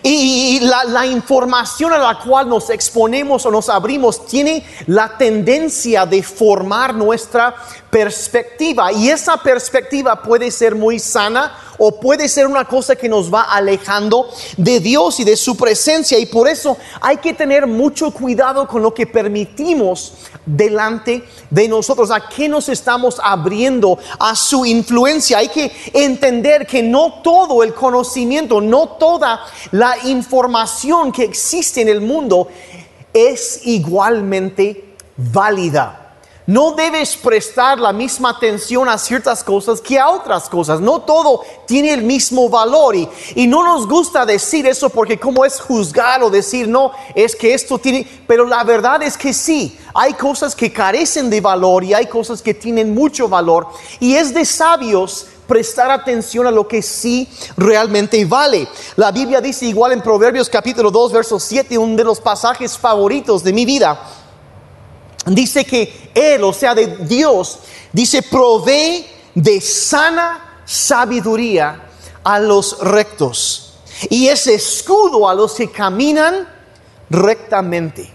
Y 0.02 0.60
la, 0.60 1.06
información 1.06 1.92
a 1.92 1.98
la 1.98 2.18
cual 2.20 2.48
nos 2.48 2.70
exponemos 2.70 3.44
o 3.44 3.50
nos 3.50 3.68
abrimos 3.68 4.26
tiene 4.26 4.64
la 4.86 5.18
tendencia 5.18 6.06
de 6.06 6.22
formar 6.22 6.94
nuestra 6.94 7.54
perspectiva. 7.90 8.92
Y 8.92 9.08
esa 9.08 9.36
perspectiva 9.36 10.22
puede 10.22 10.50
ser 10.50 10.74
muy 10.74 10.98
sana 10.98 11.52
o 11.78 12.00
puede 12.00 12.28
ser 12.28 12.46
una 12.46 12.64
cosa 12.64 12.96
que 12.96 13.08
nos 13.08 13.32
va 13.32 13.42
alejando 13.42 14.28
de 14.56 14.80
Dios 14.80 15.20
y 15.20 15.24
de 15.24 15.36
su 15.36 15.56
presencia. 15.56 16.18
Y 16.18 16.26
por 16.26 16.48
eso 16.48 16.76
hay 17.00 17.18
que 17.18 17.32
tener 17.32 17.66
mucho 17.66 18.10
cuidado 18.10 18.66
con 18.66 18.82
lo 18.82 18.92
que 18.92 19.06
permitimos 19.06 20.14
delante 20.44 21.24
de 21.50 21.68
nosotros. 21.68 22.10
¿A 22.10 22.28
qué 22.28 22.48
nos 22.48 22.68
estamos 22.68 23.20
abriendo 23.22 23.98
a 24.18 24.34
su 24.34 24.66
influencia? 24.66 25.38
Hay 25.38 25.48
que 25.48 25.72
entender 25.94 26.66
que 26.66 26.82
no 26.82 27.20
todo 27.22 27.62
el 27.62 27.74
conocimiento, 27.74 28.60
no 28.60 28.88
toda 28.88 29.40
la 29.70 29.96
información 30.04 31.12
que 31.12 31.24
existe 31.24 31.80
en 31.80 31.88
el 31.88 32.00
mundo 32.00 32.48
es 33.12 33.60
igualmente 33.64 34.94
válida. 35.16 36.07
No 36.48 36.72
debes 36.72 37.14
prestar 37.14 37.78
la 37.78 37.92
misma 37.92 38.30
atención 38.30 38.88
a 38.88 38.96
ciertas 38.96 39.44
cosas 39.44 39.82
que 39.82 39.98
a 39.98 40.08
otras 40.08 40.48
cosas. 40.48 40.80
No 40.80 41.02
todo 41.02 41.42
tiene 41.66 41.92
el 41.92 42.02
mismo 42.02 42.48
valor 42.48 42.96
y, 42.96 43.06
y, 43.34 43.46
no 43.46 43.62
nos 43.62 43.86
gusta 43.86 44.24
decir 44.24 44.66
eso 44.66 44.88
porque 44.88 45.20
como 45.20 45.44
es 45.44 45.60
juzgar 45.60 46.22
o 46.22 46.30
decir 46.30 46.66
no, 46.66 46.92
es 47.14 47.36
que 47.36 47.52
esto 47.52 47.76
tiene, 47.78 48.06
pero 48.26 48.46
la 48.46 48.64
verdad 48.64 49.02
es 49.02 49.18
que 49.18 49.34
sí, 49.34 49.78
hay 49.92 50.14
cosas 50.14 50.56
que 50.56 50.72
carecen 50.72 51.28
de 51.28 51.42
valor 51.42 51.84
y 51.84 51.92
hay 51.92 52.06
cosas 52.06 52.40
que 52.40 52.54
tienen 52.54 52.94
mucho 52.94 53.28
valor 53.28 53.66
y 54.00 54.14
es 54.14 54.32
de 54.32 54.46
sabios 54.46 55.26
prestar 55.46 55.90
atención 55.90 56.46
a 56.46 56.50
lo 56.50 56.66
que 56.66 56.80
sí 56.80 57.28
realmente 57.58 58.24
vale. 58.24 58.66
La 58.96 59.12
Biblia 59.12 59.42
dice 59.42 59.66
igual 59.66 59.92
en 59.92 60.00
Proverbios 60.00 60.48
capítulo 60.48 60.90
2, 60.90 61.12
verso 61.12 61.38
7, 61.38 61.76
uno 61.76 61.94
de 61.94 62.04
los 62.04 62.20
pasajes 62.20 62.78
favoritos 62.78 63.44
de 63.44 63.52
mi 63.52 63.66
vida 63.66 64.00
dice 65.34 65.64
que 65.64 66.10
Él, 66.14 66.42
o 66.44 66.52
sea, 66.52 66.74
de 66.74 66.86
Dios, 66.98 67.58
dice, 67.92 68.22
provee 68.22 69.06
de 69.34 69.60
sana 69.60 70.62
sabiduría 70.64 71.82
a 72.24 72.38
los 72.38 72.78
rectos 72.80 73.74
y 74.10 74.28
es 74.28 74.46
escudo 74.46 75.28
a 75.28 75.34
los 75.34 75.54
que 75.54 75.70
caminan 75.70 76.48
rectamente. 77.10 78.10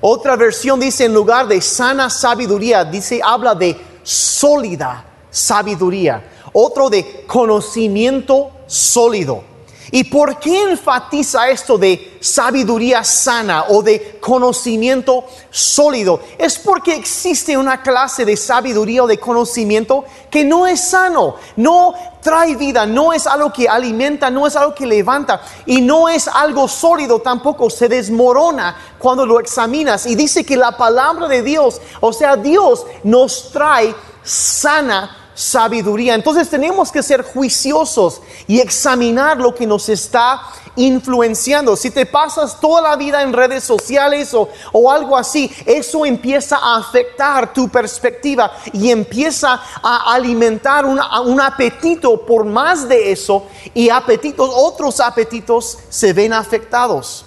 Otra 0.00 0.36
versión 0.36 0.80
dice 0.80 1.04
en 1.04 1.14
lugar 1.14 1.48
de 1.48 1.60
sana 1.60 2.10
sabiduría, 2.10 2.84
dice, 2.84 3.20
habla 3.22 3.54
de 3.54 3.76
sólida 4.02 5.04
sabiduría. 5.30 6.22
Otro 6.52 6.88
de 6.88 7.24
conocimiento 7.26 8.50
sólido. 8.66 9.42
¿Y 9.90 10.04
por 10.04 10.38
qué 10.38 10.62
enfatiza 10.70 11.48
esto 11.48 11.76
de 11.76 12.16
sabiduría 12.20 13.04
sana 13.04 13.66
o 13.68 13.82
de 13.82 14.18
conocimiento 14.20 15.24
sólido? 15.50 16.20
Es 16.38 16.58
porque 16.58 16.94
existe 16.94 17.56
una 17.56 17.82
clase 17.82 18.24
de 18.24 18.36
sabiduría 18.36 19.04
o 19.04 19.06
de 19.06 19.18
conocimiento 19.18 20.04
que 20.30 20.44
no 20.44 20.66
es 20.66 20.80
sano, 20.80 21.36
no 21.56 21.94
trae 22.22 22.56
vida, 22.56 22.86
no 22.86 23.12
es 23.12 23.26
algo 23.26 23.52
que 23.52 23.68
alimenta, 23.68 24.30
no 24.30 24.46
es 24.46 24.56
algo 24.56 24.74
que 24.74 24.86
levanta 24.86 25.42
y 25.66 25.82
no 25.82 26.08
es 26.08 26.26
algo 26.28 26.66
sólido 26.66 27.20
tampoco, 27.20 27.68
se 27.68 27.88
desmorona 27.88 28.76
cuando 28.98 29.26
lo 29.26 29.38
examinas. 29.38 30.06
Y 30.06 30.14
dice 30.14 30.44
que 30.44 30.56
la 30.56 30.76
palabra 30.76 31.28
de 31.28 31.42
Dios, 31.42 31.80
o 32.00 32.12
sea, 32.12 32.36
Dios 32.36 32.86
nos 33.02 33.52
trae 33.52 33.94
sana 34.22 35.23
sabiduría. 35.34 36.14
Entonces 36.14 36.48
tenemos 36.48 36.92
que 36.92 37.02
ser 37.02 37.22
juiciosos 37.22 38.20
y 38.46 38.60
examinar 38.60 39.38
lo 39.38 39.54
que 39.54 39.66
nos 39.66 39.88
está 39.88 40.40
influenciando. 40.76 41.76
Si 41.76 41.90
te 41.90 42.06
pasas 42.06 42.60
toda 42.60 42.80
la 42.80 42.96
vida 42.96 43.22
en 43.22 43.32
redes 43.32 43.64
sociales 43.64 44.32
o, 44.34 44.48
o, 44.72 44.90
algo 44.90 45.16
así, 45.16 45.50
eso 45.66 46.06
empieza 46.06 46.56
a 46.56 46.78
afectar 46.78 47.52
tu 47.52 47.68
perspectiva 47.68 48.52
y 48.72 48.90
empieza 48.90 49.60
a 49.82 50.12
alimentar 50.12 50.84
un 50.84 51.40
apetito 51.40 52.24
por 52.24 52.44
más 52.44 52.88
de 52.88 53.12
eso 53.12 53.46
y 53.72 53.90
apetitos, 53.90 54.50
otros 54.52 55.00
apetitos 55.00 55.78
se 55.88 56.12
ven 56.12 56.32
afectados. 56.32 57.24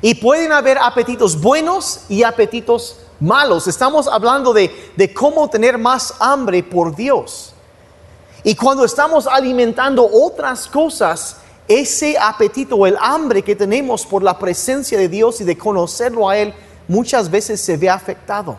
Y 0.00 0.14
pueden 0.14 0.52
haber 0.52 0.78
apetitos 0.78 1.40
buenos 1.40 2.00
y 2.08 2.22
apetitos 2.22 2.96
malos. 3.22 3.68
Estamos 3.68 4.08
hablando 4.08 4.52
de, 4.52 4.70
cómo 5.14 5.48
tener 5.48 5.78
más 5.78 6.14
hambre 6.18 6.62
por 6.62 6.94
Dios. 6.94 7.54
Y 8.44 8.54
cuando 8.54 8.84
estamos 8.84 9.26
alimentando 9.26 10.08
otras 10.12 10.66
cosas, 10.66 11.36
ese 11.68 12.18
apetito 12.18 12.86
el 12.86 12.98
hambre 13.00 13.42
que 13.42 13.54
tenemos 13.54 14.04
por 14.04 14.22
la 14.22 14.38
presencia 14.38 14.98
de 14.98 15.08
Dios 15.08 15.40
y 15.40 15.44
de 15.44 15.56
conocerlo 15.56 16.28
a 16.28 16.36
Él, 16.36 16.52
muchas 16.88 17.30
veces 17.30 17.60
se 17.60 17.76
ve 17.76 17.88
afectado. 17.88 18.56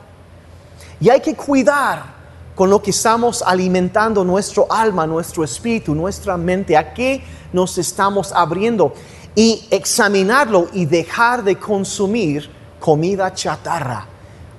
Y 1.01 1.09
hay 1.09 1.19
que 1.19 1.35
cuidar 1.35 2.13
con 2.55 2.69
lo 2.69 2.81
que 2.81 2.91
estamos 2.91 3.41
alimentando 3.41 4.23
nuestro 4.23 4.71
alma, 4.71 5.05
nuestro 5.05 5.43
espíritu, 5.43 5.93
nuestra 5.93 6.37
mente, 6.37 6.77
a 6.77 6.93
qué 6.93 7.21
nos 7.51 7.77
estamos 7.77 8.31
abriendo 8.31 8.93
y 9.35 9.67
examinarlo 9.69 10.69
y 10.71 10.85
dejar 10.85 11.43
de 11.43 11.57
consumir 11.57 12.49
comida 12.79 13.33
chatarra 13.33 14.12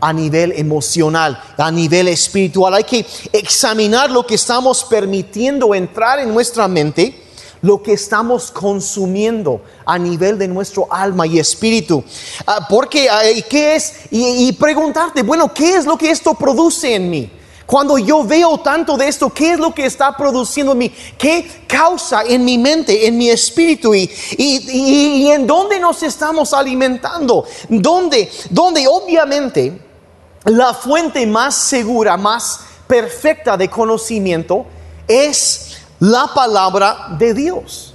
a 0.04 0.12
nivel 0.12 0.52
emocional, 0.52 1.42
a 1.56 1.70
nivel 1.70 2.08
espiritual. 2.08 2.74
Hay 2.74 2.84
que 2.84 3.06
examinar 3.32 4.10
lo 4.10 4.26
que 4.26 4.34
estamos 4.34 4.84
permitiendo 4.84 5.74
entrar 5.74 6.18
en 6.18 6.34
nuestra 6.34 6.68
mente, 6.68 7.22
lo 7.62 7.82
que 7.82 7.94
estamos 7.94 8.50
consumiendo 8.50 9.62
a 9.86 9.98
nivel 9.98 10.36
de 10.36 10.46
nuestro 10.46 10.86
alma 10.92 11.26
y 11.26 11.38
espíritu. 11.38 12.04
Ah, 12.46 12.66
porque, 12.68 13.08
¿qué 13.48 13.76
es? 13.76 13.94
Y, 14.10 14.46
y 14.46 14.52
preguntarte, 14.52 15.22
bueno, 15.22 15.54
¿qué 15.54 15.74
es 15.74 15.86
lo 15.86 15.96
que 15.96 16.10
esto 16.10 16.34
produce 16.34 16.94
en 16.94 17.08
mí? 17.08 17.30
Cuando 17.64 17.96
yo 17.96 18.24
veo 18.24 18.58
tanto 18.58 18.98
de 18.98 19.08
esto, 19.08 19.32
¿qué 19.32 19.52
es 19.52 19.58
lo 19.58 19.74
que 19.74 19.86
está 19.86 20.14
produciendo 20.14 20.72
en 20.72 20.78
mí? 20.78 20.92
¿Qué 21.16 21.64
causa 21.66 22.24
en 22.24 22.44
mi 22.44 22.58
mente, 22.58 23.06
en 23.06 23.16
mi 23.16 23.30
espíritu? 23.30 23.94
¿Y, 23.94 24.10
y, 24.36 25.22
y 25.24 25.30
en 25.30 25.46
dónde 25.46 25.80
nos 25.80 26.02
estamos 26.02 26.52
alimentando? 26.52 27.46
¿Dónde? 27.70 28.30
Donde 28.50 28.86
obviamente 28.86 29.80
la 30.44 30.74
fuente 30.74 31.26
más 31.26 31.54
segura, 31.54 32.16
más 32.16 32.60
perfecta 32.86 33.56
de 33.56 33.68
conocimiento 33.68 34.66
es 35.08 35.78
la 36.00 36.28
palabra 36.34 37.08
de 37.18 37.34
Dios. 37.34 37.94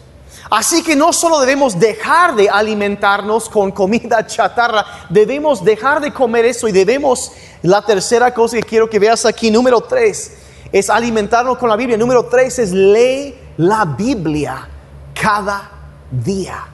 Así 0.50 0.82
que 0.82 0.96
no 0.96 1.14
solo 1.14 1.40
debemos 1.40 1.80
dejar 1.80 2.36
de 2.36 2.50
alimentarnos 2.50 3.48
con 3.50 3.72
comida 3.72 4.26
chatarra, 4.28 4.84
debemos 5.10 5.64
dejar 5.64 6.02
de 6.02 6.12
comer 6.12 6.46
eso 6.46 6.68
y 6.68 6.72
debemos, 6.72 7.32
la 7.62 7.84
tercera 7.84 8.34
cosa 8.34 8.58
que 8.58 8.64
quiero 8.64 8.90
que 8.90 8.98
veas 8.98 9.26
aquí, 9.26 9.52
número 9.52 9.82
tres, 9.82 10.38
es 10.72 10.90
alimentarnos 10.90 11.58
con 11.58 11.70
la 11.70 11.76
Biblia. 11.76 11.98
Número 11.98 12.26
tres 12.26 12.58
es 12.60 12.72
lee 12.72 13.36
la 13.58 13.86
Biblia 13.86 14.68
cada 15.14 15.70
día. 16.10 16.66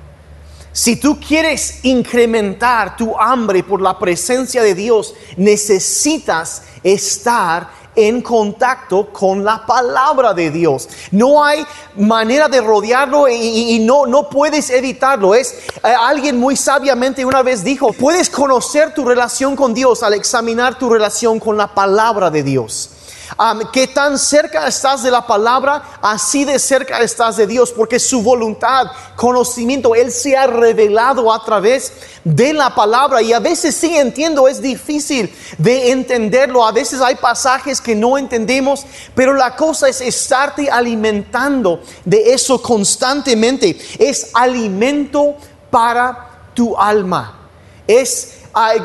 Si 0.76 0.98
tú 0.98 1.18
quieres 1.26 1.80
incrementar 1.84 2.98
tu 2.98 3.18
hambre 3.18 3.64
por 3.64 3.82
la 3.82 3.98
presencia 3.98 4.62
de 4.62 4.76
Dios, 4.76 5.16
necesitas 5.38 6.64
estar 6.84 7.70
en 7.96 8.22
contacto 8.22 9.08
con 9.14 9.46
la 9.46 9.66
palabra 9.66 10.34
de 10.34 10.52
Dios. 10.52 10.90
No 11.12 11.42
hay 11.42 11.66
manera 11.96 12.50
de 12.50 12.60
rodearlo 12.60 13.30
y, 13.30 13.80
no, 13.80 14.06
no 14.06 14.30
puedes 14.30 14.70
evitarlo. 14.70 15.34
Es 15.34 15.54
eh, 15.82 15.96
alguien 15.98 16.38
muy 16.38 16.58
sabiamente 16.58 17.24
una 17.24 17.42
vez 17.42 17.64
dijo, 17.64 17.94
puedes 17.94 18.30
conocer 18.30 18.94
tu 18.94 19.06
relación 19.06 19.56
con 19.56 19.74
Dios 19.74 20.04
al 20.04 20.14
examinar 20.14 20.78
tu 20.78 20.90
relación 20.90 21.40
con 21.40 21.56
la 21.56 21.74
palabra 21.74 22.30
de 22.30 22.44
Dios 22.44 22.95
que 23.72 23.88
tan 23.88 24.18
cerca 24.18 24.68
estás 24.68 25.04
de 25.04 25.12
la 25.12 25.26
palabra, 25.26 25.84
así 26.02 26.46
de 26.46 26.60
cerca 26.60 27.00
estás 27.00 27.38
de 27.38 27.48
Dios, 27.48 27.72
porque 27.72 28.00
su 28.00 28.22
voluntad, 28.22 28.88
conocimiento, 29.16 29.96
Él 29.96 30.12
se 30.12 30.36
ha 30.38 30.48
revelado 30.48 31.34
a 31.34 31.44
través 31.44 31.94
de 32.24 32.54
la 32.54 32.74
palabra. 32.74 33.22
Y 33.22 33.34
a 33.34 33.40
veces 33.40 33.76
sí 33.76 33.96
entiendo, 33.96 34.48
es 34.48 34.62
difícil 34.62 35.34
de 35.58 35.92
entenderlo, 35.92 36.66
a 36.66 36.72
veces 36.72 37.02
hay 37.02 37.16
pasajes 37.16 37.82
que 37.82 37.96
no 37.96 38.18
entendemos, 38.18 38.86
pero 39.14 39.34
la 39.34 39.56
cosa 39.56 39.90
es 39.90 40.02
estarte 40.02 40.70
alimentando 40.70 41.82
de 42.04 42.34
eso 42.34 42.62
constantemente. 42.62 43.78
Es 44.00 44.32
alimento 44.34 45.36
para 45.70 46.52
tu 46.54 46.78
alma. 46.78 47.40
Es 47.88 48.35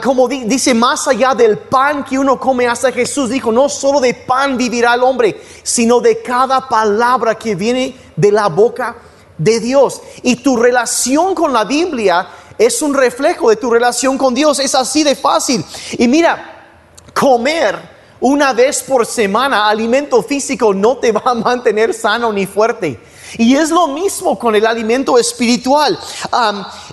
como 0.02 0.26
dice, 0.26 0.74
más 0.74 1.06
allá 1.06 1.34
del 1.34 1.56
pan 1.58 2.02
que 2.04 2.18
uno 2.18 2.40
come, 2.40 2.66
hasta 2.66 2.90
Jesús 2.90 3.30
dijo, 3.30 3.52
no 3.52 3.68
solo 3.68 4.00
de 4.00 4.14
pan 4.14 4.56
vivirá 4.56 4.94
el 4.94 5.02
hombre, 5.02 5.40
sino 5.62 6.00
de 6.00 6.22
cada 6.22 6.68
palabra 6.68 7.36
que 7.36 7.54
viene 7.54 7.94
de 8.16 8.32
la 8.32 8.48
boca 8.48 8.96
de 9.38 9.60
Dios. 9.60 10.02
Y 10.22 10.36
tu 10.36 10.56
relación 10.56 11.34
con 11.34 11.52
la 11.52 11.64
Biblia 11.64 12.28
es 12.58 12.82
un 12.82 12.94
reflejo 12.94 13.48
de 13.50 13.56
tu 13.56 13.70
relación 13.70 14.18
con 14.18 14.34
Dios, 14.34 14.58
es 14.58 14.74
así 14.74 15.04
de 15.04 15.14
fácil. 15.14 15.64
Y 15.92 16.08
mira, 16.08 16.66
comer 17.14 17.99
una 18.20 18.52
vez 18.52 18.82
por 18.82 19.06
semana 19.06 19.68
alimento 19.68 20.22
físico 20.22 20.74
no 20.74 20.98
te 20.98 21.12
va 21.12 21.22
a 21.24 21.34
mantener 21.34 21.94
sano 21.94 22.32
ni 22.32 22.46
fuerte. 22.46 23.00
Y 23.38 23.54
es 23.56 23.70
lo 23.70 23.86
mismo 23.88 24.38
con 24.38 24.54
el 24.56 24.66
alimento 24.66 25.16
espiritual. 25.18 25.98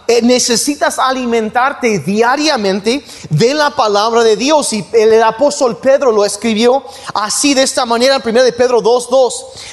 Eh, 0.08 0.22
necesitas 0.22 1.00
alimentarte 1.00 2.00
diariamente 2.00 3.04
de 3.30 3.54
la 3.54 3.72
palabra 3.72 4.24
de 4.24 4.36
Dios. 4.36 4.72
Y 4.74 4.86
el, 4.94 5.22
apóstol 5.24 5.78
Pedro 5.78 6.12
lo 6.12 6.24
escribió 6.24 6.84
así 7.14 7.54
de 7.54 7.64
esta 7.64 7.86
manera 7.86 8.16
en 8.16 8.22
1 8.24 8.44
de 8.44 8.54
Pedro 8.54 8.82
2.2. 8.82 9.32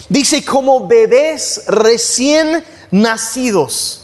Dice, 0.09 0.45
como 0.45 0.87
bebés 0.87 1.65
recién 1.67 2.65
nacidos 2.91 4.01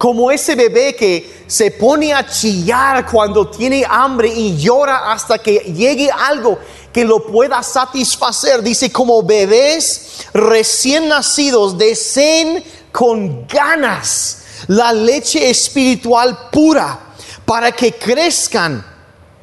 como 0.00 0.30
ese 0.30 0.54
bebé 0.54 0.96
que 0.96 1.44
se 1.46 1.72
pone 1.72 2.14
a 2.14 2.26
chillar 2.26 3.04
cuando 3.04 3.50
tiene 3.50 3.84
hambre 3.86 4.28
y 4.34 4.56
llora 4.56 5.12
hasta 5.12 5.36
que 5.36 5.58
llegue 5.58 6.08
algo 6.10 6.58
que 6.92 7.04
lo 7.04 7.26
pueda 7.26 7.62
satisfacer. 7.62 8.62
Dice, 8.62 8.90
como 8.90 9.22
bebés 9.22 10.26
recién 10.32 11.08
nacidos, 11.08 11.78
deseen 11.78 12.64
con 12.92 13.46
ganas 13.46 14.38
la 14.66 14.92
leche 14.92 15.48
espiritual 15.48 16.50
pura 16.50 16.98
para 17.44 17.72
que 17.72 17.92
crezcan 17.92 18.84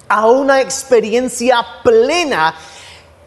a 0.08 0.28
una 0.28 0.62
experiencia 0.62 1.66
plena 1.84 2.56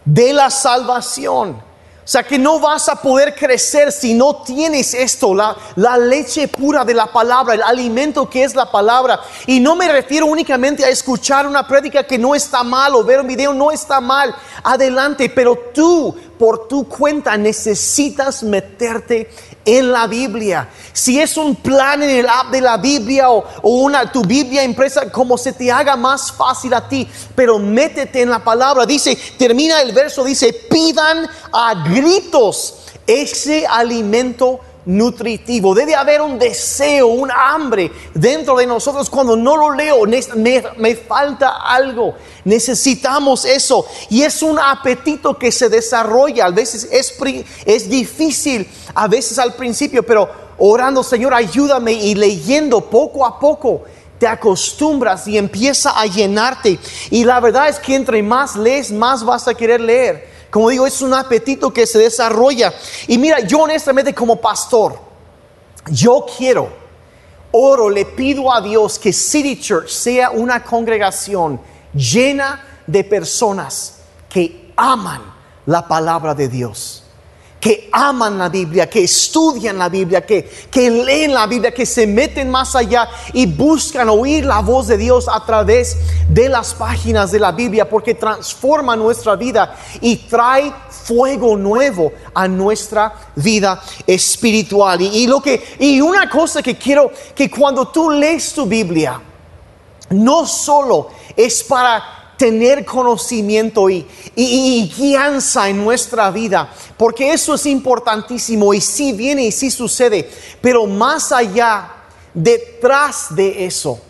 de 0.05 0.33
la 0.33 0.51
salvación. 0.51 1.70
O 2.05 2.09
sea 2.11 2.23
que 2.23 2.39
no 2.39 2.59
vas 2.59 2.89
a 2.89 2.97
poder 2.97 3.35
crecer 3.35 3.93
si 3.93 4.15
no 4.15 4.43
tienes 4.43 4.95
esto, 4.95 5.35
la, 5.35 5.57
la, 5.77 5.97
leche 5.97 6.49
pura 6.49 6.85
de 6.85 6.95
la 6.95 7.13
palabra, 7.13 7.55
el 7.55 7.63
alimento 7.63 8.29
que 8.29 8.43
es 8.43 8.55
la 8.55 8.71
palabra. 8.71 9.21
Y 9.47 9.61
no 9.61 9.77
me 9.77 9.87
refiero 9.87 10.27
únicamente 10.27 10.85
a 10.85 10.89
escuchar 10.89 11.47
una 11.47 11.69
prédica 11.69 12.05
que 12.05 12.19
no 12.19 12.35
está 12.35 12.65
mal 12.65 12.95
o 12.95 13.05
ver 13.05 13.21
un 13.21 13.29
video 13.29 13.53
no 13.53 13.71
está 13.71 14.01
mal. 14.01 14.35
Adelante, 14.65 15.31
pero 15.31 15.57
tú 15.75 16.17
por 16.39 16.67
tu 16.69 16.89
cuenta 16.89 17.37
necesitas 17.37 18.43
meterte 18.43 19.31
en 19.65 19.93
la 19.93 20.07
Biblia. 20.07 20.69
Si 20.93 21.21
es 21.21 21.37
un 21.37 21.57
plan 21.57 22.03
en 22.03 22.11
el 22.11 22.29
app 22.29 22.51
de 22.51 22.61
la 22.61 22.77
Biblia 22.77 23.31
o, 23.31 23.45
una, 23.63 24.11
tu 24.11 24.23
Biblia 24.25 24.65
impresa, 24.65 25.11
como 25.11 25.37
se 25.37 25.53
te 25.53 25.71
haga 25.71 25.97
más 25.97 26.33
fácil 26.33 26.75
a 26.75 26.89
ti, 26.89 27.09
pero 27.35 27.59
métete 27.59 28.23
en 28.23 28.31
la 28.31 28.43
palabra. 28.43 28.87
Dice, 28.87 29.17
termina 29.39 29.81
el 29.83 29.93
verso, 29.93 30.25
dice, 30.25 30.53
pidan 30.53 31.29
a 31.53 31.75
gritos 31.89 32.77
ese 33.07 33.67
alimento 33.67 34.61
nutritivo. 34.91 35.75
Debe 35.75 35.95
haber 35.95 36.21
un 36.21 36.39
deseo, 36.39 37.07
un 37.07 37.31
hambre 37.31 37.91
dentro 38.13 38.57
de 38.57 38.67
nosotros 38.67 39.09
cuando 39.09 39.37
no 39.37 39.57
lo 39.57 39.71
leo. 39.71 40.01
Me, 40.37 40.97
falta 40.97 41.63
algo. 41.65 42.15
Necesitamos 42.45 43.45
eso. 43.45 43.87
Y 44.09 44.23
es 44.23 44.43
un 44.43 44.59
apetito 44.59 45.39
que 45.39 45.53
se 45.53 45.69
desarrolla. 45.69 46.47
A 46.47 46.51
veces 46.51 46.89
es, 46.91 47.15
es 47.65 47.89
difícil, 47.89 48.69
a 48.95 49.07
veces 49.07 49.39
al 49.39 49.55
principio, 49.55 50.03
pero 50.05 50.29
orando, 50.59 51.03
Señor, 51.03 51.35
ayúdame 51.35 51.93
y 51.93 52.15
leyendo 52.15 52.81
poco 52.81 53.25
a 53.25 53.39
poco. 53.39 53.83
Te 54.19 54.27
acostumbras 54.27 55.27
y 55.29 55.39
empieza 55.39 55.99
a 55.99 56.05
llenarte. 56.05 56.79
Y 57.11 57.25
la 57.25 57.41
verdad 57.41 57.69
es 57.69 57.79
que 57.79 57.95
entre 57.95 58.23
más 58.23 58.57
lees, 58.57 58.91
más 58.91 59.25
vas 59.25 59.49
a 59.49 59.55
querer 59.55 59.81
leer. 59.81 60.40
Como 60.51 60.69
digo, 60.69 60.87
es 60.87 61.01
un 61.01 61.15
apetito 61.15 61.73
que 61.73 61.87
se 61.87 61.99
desarrolla. 61.99 62.75
Y 63.07 63.19
mira, 63.19 63.41
yo 63.41 63.61
honestamente 63.61 64.15
como 64.15 64.41
pastor, 64.41 64.99
yo 65.91 66.27
quiero, 66.37 66.69
oro, 67.53 67.89
le 67.89 68.05
pido 68.05 68.53
a 68.53 68.61
Dios 68.61 68.99
que 68.99 69.13
City 69.13 69.61
Church 69.61 69.89
sea 69.89 70.31
una 70.31 70.63
congregación 70.63 71.61
llena 71.95 72.65
de 72.87 73.05
personas 73.05 73.99
que 74.29 74.73
aman 74.77 75.23
la 75.67 75.87
palabra 75.87 76.35
de 76.35 76.49
Dios 76.49 77.05
que 77.61 77.91
aman 77.93 78.39
la 78.39 78.49
Biblia, 78.49 78.89
que 78.89 79.05
estudian 79.05 79.79
la 79.79 79.91
Biblia, 79.91 80.25
que, 80.25 80.49
que 80.71 80.91
leen 80.91 81.35
la 81.35 81.47
Biblia, 81.47 81.73
que 81.73 81.85
se 81.85 82.07
meten 82.07 82.51
más 82.51 82.75
allá 82.75 83.09
y 83.35 83.45
buscan 83.45 84.09
oír 84.09 84.47
la 84.47 84.61
voz 84.61 84.87
de 84.87 84.97
Dios 84.97 85.29
a 85.29 85.45
través 85.45 85.99
de 86.29 86.49
las 86.49 86.73
páginas 86.73 87.31
de 87.31 87.39
la 87.39 87.53
Biblia, 87.53 87.89
porque 87.89 88.15
transforma 88.15 88.97
nuestra 88.97 89.37
vida 89.37 89.77
y 90.01 90.17
trae 90.17 90.73
fuego 90.89 91.57
nuevo 91.57 92.13
a 92.33 92.49
nuestra 92.49 93.13
vida 93.37 93.83
espiritual. 94.07 95.03
Y, 95.03 95.27
lo 95.27 95.43
que, 95.43 95.63
y 95.79 96.01
una 96.01 96.31
cosa 96.31 96.63
que 96.63 96.79
quiero, 96.79 97.13
que 97.35 97.51
cuando 97.51 97.89
tú 97.89 98.11
lees 98.11 98.55
tu 98.55 98.65
Biblia, 98.65 99.21
no 100.11 100.47
solo 100.47 101.09
es 101.37 101.63
para 101.63 102.20
tener 102.41 102.87
conocimiento 102.87 103.91
y, 103.91 104.07
guianza 104.97 105.69
en 105.69 105.85
nuestra 105.85 106.31
vida, 106.31 106.73
porque 106.97 107.35
eso 107.35 107.55
es 107.55 107.67
importantísimo 107.67 108.73
y 108.73 108.81
sí 108.81 109.13
viene 109.13 109.45
y 109.45 109.53
sí 109.53 109.71
sucede, 109.71 110.27
pero 110.63 110.87
más 110.87 111.33
allá, 111.33 111.93
detrás 112.33 113.27
de 113.37 113.67
eso, 113.67 114.01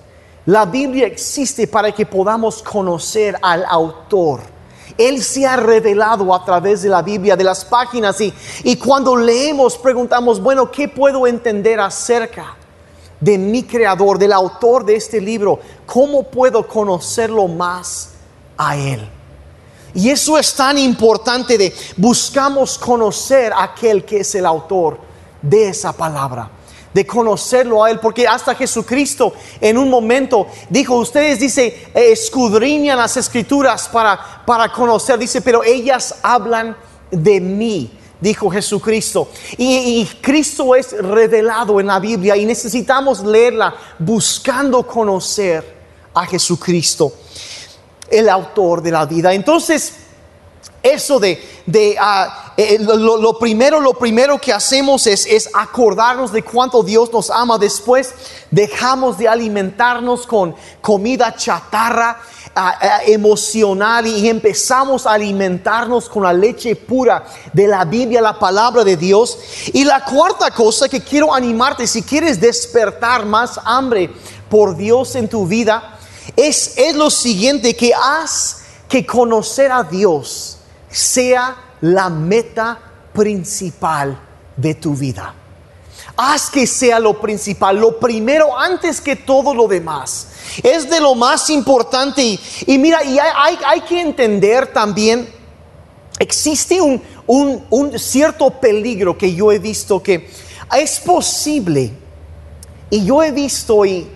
la 0.46 0.64
Biblia 0.64 1.08
existe 1.08 1.66
para 1.66 1.90
que 1.90 2.06
podamos 2.06 2.62
conocer 2.62 3.36
al 3.42 3.64
autor. 3.68 4.42
Él 4.96 5.20
se 5.24 5.44
ha 5.44 5.56
revelado 5.56 6.32
a 6.32 6.44
través 6.44 6.82
de 6.82 6.88
la 6.88 7.02
Biblia, 7.02 7.34
de 7.34 7.42
las 7.42 7.64
páginas, 7.64 8.20
y, 8.20 8.32
y 8.62 8.76
cuando 8.76 9.16
leemos 9.16 9.76
preguntamos, 9.76 10.40
bueno, 10.40 10.70
¿qué 10.70 10.86
puedo 10.86 11.26
entender 11.26 11.80
acerca? 11.80 12.56
de 13.18 13.36
mi 13.36 13.64
creador, 13.64 14.18
del 14.18 14.32
autor 14.32 14.82
de 14.82 14.96
este 14.96 15.20
libro, 15.20 15.60
¿cómo 15.84 16.22
puedo 16.22 16.66
conocerlo 16.66 17.46
más? 17.48 18.14
A 18.60 18.76
Él. 18.76 19.08
Y 19.94 20.10
eso 20.10 20.38
es 20.38 20.54
tan 20.54 20.78
importante 20.78 21.56
de 21.56 21.74
buscamos 21.96 22.78
conocer 22.78 23.52
a 23.52 23.64
aquel 23.64 24.04
que 24.04 24.20
es 24.20 24.34
el 24.34 24.46
autor 24.46 25.00
de 25.40 25.70
esa 25.70 25.92
palabra, 25.92 26.50
de 26.92 27.06
conocerlo 27.06 27.82
a 27.82 27.90
Él, 27.90 27.98
porque 27.98 28.28
hasta 28.28 28.54
Jesucristo 28.54 29.32
en 29.60 29.78
un 29.78 29.88
momento 29.88 30.46
dijo, 30.68 30.96
ustedes 30.96 31.40
dice, 31.40 31.90
escudriñan 31.94 32.98
las 32.98 33.16
escrituras 33.16 33.88
para, 33.88 34.44
para 34.44 34.70
conocer, 34.70 35.18
dice, 35.18 35.40
pero 35.40 35.64
ellas 35.64 36.16
hablan 36.22 36.76
de 37.10 37.40
mí 37.40 37.96
dijo 38.20 38.50
Jesucristo. 38.50 39.30
Y, 39.56 40.02
y, 40.02 40.06
Cristo 40.20 40.74
es 40.74 40.92
revelado 40.92 41.80
en 41.80 41.86
la 41.86 41.98
Biblia 41.98 42.36
y 42.36 42.44
necesitamos 42.44 43.24
leerla 43.24 43.74
buscando 43.98 44.86
conocer 44.86 45.64
a 46.12 46.26
Jesucristo 46.26 47.14
el 48.10 48.28
autor 48.28 48.82
de 48.82 48.90
la 48.90 49.06
vida. 49.06 49.32
Entonces, 49.32 49.94
eso 50.82 51.20
de, 51.20 51.42
de 51.66 51.96
ah, 52.00 52.54
eh, 52.56 52.78
lo, 52.80 53.38
primero, 53.38 53.80
lo 53.80 53.92
primero 53.94 54.38
que 54.38 54.52
hacemos 54.52 55.06
es, 55.06 55.26
es, 55.26 55.50
acordarnos 55.52 56.32
de 56.32 56.42
cuánto 56.42 56.82
Dios 56.82 57.12
nos 57.12 57.30
ama. 57.30 57.58
Después 57.58 58.14
dejamos 58.50 59.18
de 59.18 59.28
alimentarnos 59.28 60.26
con 60.26 60.54
comida 60.80 61.34
chatarra 61.36 62.18
ah, 62.54 62.78
ah, 62.80 63.00
emocional 63.06 64.06
y 64.06 64.26
empezamos 64.28 65.06
a 65.06 65.12
alimentarnos 65.12 66.08
con 66.08 66.22
la 66.22 66.32
leche 66.32 66.74
pura 66.76 67.24
de 67.52 67.66
la 67.66 67.84
Biblia, 67.84 68.22
la 68.22 68.38
palabra 68.38 68.82
de 68.82 68.96
Dios. 68.96 69.38
Y 69.74 69.84
la 69.84 70.02
cuarta 70.02 70.50
cosa 70.50 70.88
que 70.88 71.02
quiero 71.02 71.34
animarte, 71.34 71.86
si 71.86 72.02
quieres 72.02 72.40
despertar 72.40 73.26
más 73.26 73.60
hambre 73.64 74.10
por 74.48 74.76
Dios 74.76 75.14
en 75.14 75.28
tu 75.28 75.46
vida, 75.46 75.98
es, 76.36 76.76
lo 76.94 77.10
siguiente, 77.10 77.74
que 77.74 77.92
haz 77.94 78.62
que 78.88 79.04
conocer 79.06 79.70
a 79.70 79.82
Dios 79.82 80.58
sea 80.88 81.56
la 81.80 82.08
meta 82.08 82.78
principal 83.12 84.18
de 84.56 84.74
tu 84.74 84.94
vida. 84.94 85.34
Haz 86.16 86.50
que 86.50 86.66
sea 86.66 86.98
lo 86.98 87.20
principal, 87.20 87.78
lo 87.78 87.98
primero 87.98 88.58
antes 88.58 89.00
que 89.00 89.16
todo 89.16 89.54
lo 89.54 89.68
demás. 89.68 90.28
Es 90.62 90.90
de 90.90 91.00
lo 91.00 91.14
más 91.14 91.48
importante. 91.50 92.38
Y, 92.66 92.78
mira, 92.78 93.02
y 93.04 93.18
hay, 93.18 93.80
que 93.82 94.00
entender 94.00 94.66
también, 94.66 95.28
existe 96.18 96.80
un, 96.80 97.02
un 97.26 97.98
cierto 97.98 98.50
peligro 98.50 99.16
que 99.16 99.34
yo 99.34 99.50
he 99.52 99.58
visto 99.58 100.02
que 100.02 100.28
es 100.76 101.00
posible. 101.00 101.92
Y 102.90 103.04
yo 103.04 103.22
he 103.22 103.30
visto 103.30 103.86
y 103.86 104.06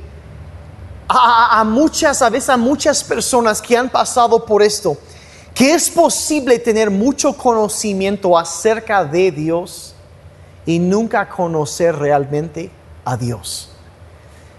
a, 1.09 1.65
muchas, 1.65 2.23
a 2.23 2.31
veces 2.31 2.51
a 2.51 2.57
muchas 2.57 3.05
personas 3.05 3.61
que 3.61 3.77
han 3.77 3.89
pasado 3.89 4.45
por 4.45 4.63
esto, 4.63 4.97
que 5.55 5.75
es 5.75 5.91
posible 5.91 6.59
tener 6.59 6.91
mucho 6.91 7.37
conocimiento 7.37 8.37
acerca 8.37 9.05
de 9.05 9.31
Dios 9.31 9.95
y 10.67 10.79
nunca 10.79 11.29
conocer 11.29 11.97
realmente 11.97 12.71
a 13.05 13.17
Dios. 13.17 13.71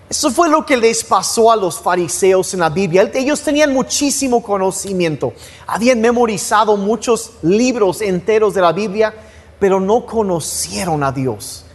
Eso 0.08 0.30
fue 0.30 0.50
lo 0.50 0.66
que 0.66 0.78
les 0.78 1.04
pasó 1.04 1.52
a 1.52 1.56
los 1.56 1.80
fariseos 1.80 2.54
en 2.54 2.60
la 2.60 2.70
Biblia. 2.70 3.10
Ellos 3.14 3.42
tenían 3.42 3.74
muchísimo 3.74 4.44
conocimiento, 4.44 5.34
habían 5.66 6.00
memorizado 6.00 6.78
muchos 6.78 7.32
libros 7.42 8.02
enteros 8.02 8.54
de 8.54 8.62
la 8.62 8.72
Biblia, 8.72 9.14
pero 9.60 9.80
no 9.80 10.06
conocieron 10.06 11.04
a 11.04 11.12
Dios. 11.12 11.66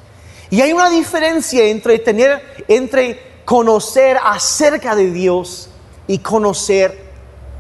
Y 0.48 0.60
hay 0.60 0.72
una 0.72 0.88
diferencia 0.90 1.64
entre 1.66 1.98
tener, 1.98 2.64
entre 2.68 3.29
conocer 3.50 4.16
acerca 4.22 4.94
de 4.94 5.10
Dios 5.10 5.68
y 6.06 6.18
conocer 6.18 6.96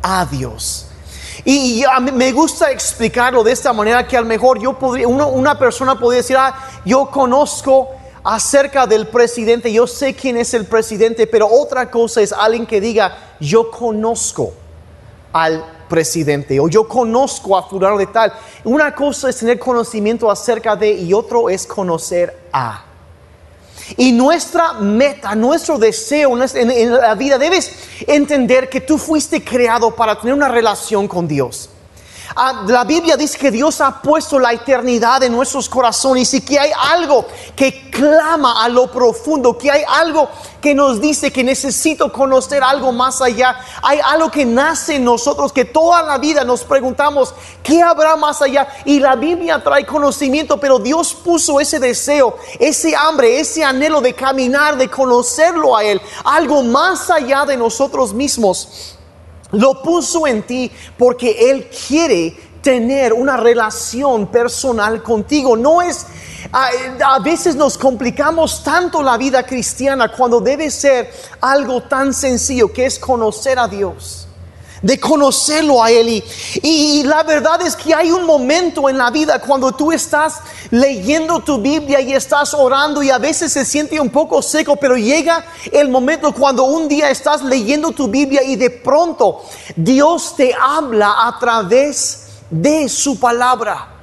a 0.00 0.24
Dios. 0.24 0.86
Y, 1.44 1.82
me 2.12 2.30
gusta 2.30 2.70
explicarlo 2.70 3.42
de 3.42 3.50
esta 3.50 3.72
manera 3.72 4.06
que 4.06 4.16
a 4.16 4.20
lo 4.20 4.26
mejor 4.28 4.60
yo 4.60 4.78
podría, 4.78 5.08
una 5.08 5.58
persona 5.58 5.98
podría 5.98 6.18
decir, 6.18 6.36
ah, 6.36 6.54
yo 6.84 7.10
conozco 7.10 7.88
acerca 8.22 8.86
del 8.86 9.08
presidente, 9.08 9.72
yo 9.72 9.88
sé 9.88 10.14
quién 10.14 10.36
es 10.36 10.54
el 10.54 10.64
presidente, 10.64 11.26
pero 11.26 11.48
otra 11.48 11.90
cosa 11.90 12.20
es 12.20 12.32
alguien 12.32 12.66
que 12.66 12.80
diga, 12.80 13.34
yo 13.40 13.68
conozco 13.68 14.52
al 15.32 15.64
presidente 15.88 16.60
o 16.60 16.68
yo 16.68 16.86
conozco 16.86 17.58
a 17.58 17.68
fulano 17.68 17.98
de 17.98 18.06
tal. 18.06 18.32
Una 18.62 18.94
cosa 18.94 19.28
es 19.28 19.38
tener 19.38 19.58
conocimiento 19.58 20.30
acerca 20.30 20.76
de 20.76 20.92
y 20.92 21.12
otro 21.12 21.50
es 21.50 21.66
conocer 21.66 22.38
a. 22.52 22.84
Y 23.96 24.12
nuestra 24.12 24.74
meta, 24.74 25.34
nuestro 25.34 25.78
deseo 25.78 26.38
en 26.54 26.92
la 26.92 27.14
vida, 27.14 27.38
debes 27.38 27.72
entender 28.06 28.68
que 28.68 28.80
tú 28.80 28.98
fuiste 28.98 29.42
creado 29.42 29.94
para 29.94 30.18
tener 30.18 30.34
una 30.34 30.48
relación 30.48 31.08
con 31.08 31.26
Dios. 31.26 31.70
Ah, 32.36 32.64
la 32.66 32.84
Biblia 32.84 33.16
dice 33.16 33.36
que 33.36 33.50
Dios 33.50 33.80
ha 33.80 34.00
puesto 34.00 34.38
la 34.38 34.52
eternidad 34.52 35.22
en 35.24 35.32
nuestros 35.32 35.68
corazones 35.68 36.32
y 36.32 36.40
que 36.40 36.58
hay 36.60 36.70
algo 36.78 37.26
que 37.56 37.90
clama 37.90 38.62
a 38.62 38.68
lo 38.68 38.90
profundo, 38.90 39.58
que 39.58 39.70
hay 39.70 39.82
algo 39.88 40.28
que 40.60 40.74
nos 40.74 41.00
dice 41.00 41.32
que 41.32 41.42
necesito 41.42 42.12
conocer 42.12 42.62
algo 42.62 42.92
más 42.92 43.20
allá. 43.20 43.58
Hay 43.82 43.98
algo 44.04 44.30
que 44.30 44.44
nace 44.44 44.96
en 44.96 45.04
nosotros 45.04 45.52
que 45.52 45.64
toda 45.64 46.02
la 46.02 46.18
vida 46.18 46.44
nos 46.44 46.62
preguntamos, 46.62 47.34
¿qué 47.64 47.82
habrá 47.82 48.14
más 48.14 48.40
allá? 48.42 48.68
Y 48.84 49.00
la 49.00 49.16
Biblia 49.16 49.62
trae 49.62 49.84
conocimiento, 49.84 50.58
pero 50.60 50.78
Dios 50.78 51.14
puso 51.14 51.58
ese 51.58 51.80
deseo, 51.80 52.36
ese 52.60 52.94
hambre, 52.94 53.40
ese 53.40 53.64
anhelo 53.64 54.00
de 54.00 54.14
caminar, 54.14 54.76
de 54.76 54.88
conocerlo 54.88 55.76
a 55.76 55.82
Él, 55.82 56.00
algo 56.24 56.62
más 56.62 57.10
allá 57.10 57.44
de 57.44 57.56
nosotros 57.56 58.14
mismos. 58.14 58.98
Lo 59.52 59.82
puso 59.82 60.26
en 60.26 60.42
ti 60.42 60.70
porque 60.96 61.50
Él 61.50 61.68
quiere 61.88 62.36
tener 62.62 63.12
una 63.12 63.36
relación 63.36 64.26
personal 64.28 65.02
contigo. 65.02 65.56
No 65.56 65.82
es, 65.82 66.06
a, 66.52 67.18
veces 67.20 67.56
nos 67.56 67.76
complicamos 67.78 68.62
tanto 68.62 69.02
la 69.02 69.16
vida 69.16 69.44
cristiana 69.44 70.12
cuando 70.12 70.40
debe 70.40 70.70
ser 70.70 71.12
algo 71.40 71.82
tan 71.82 72.12
sencillo 72.12 72.72
que 72.72 72.86
es 72.86 72.98
conocer 72.98 73.58
a 73.58 73.68
Dios 73.68 74.26
de 74.82 74.98
conocerlo 74.98 75.82
a 75.82 75.90
Él. 75.90 76.22
Y, 76.62 77.02
la 77.04 77.22
verdad 77.22 77.60
es 77.62 77.76
que 77.76 77.94
hay 77.94 78.10
un 78.10 78.24
momento 78.24 78.88
en 78.88 78.98
la 78.98 79.10
vida 79.10 79.40
cuando 79.40 79.72
tú 79.72 79.92
estás 79.92 80.40
leyendo 80.70 81.40
tu 81.40 81.60
Biblia 81.60 82.00
y 82.00 82.12
estás 82.12 82.54
orando 82.54 83.02
y 83.02 83.10
a 83.10 83.18
veces 83.18 83.52
se 83.52 83.64
siente 83.64 84.00
un 84.00 84.10
poco 84.10 84.42
seco, 84.42 84.76
pero 84.76 84.96
llega 84.96 85.44
el 85.72 85.88
momento 85.88 86.32
cuando 86.32 86.64
un 86.64 86.88
día 86.88 87.10
estás 87.10 87.42
leyendo 87.42 87.92
tu 87.92 88.08
Biblia 88.08 88.42
y 88.42 88.56
de 88.56 88.70
pronto 88.70 89.42
Dios 89.76 90.34
te 90.36 90.54
habla 90.54 91.26
a 91.26 91.38
través 91.38 92.26
de 92.50 92.88
su 92.88 93.18
palabra. 93.18 93.99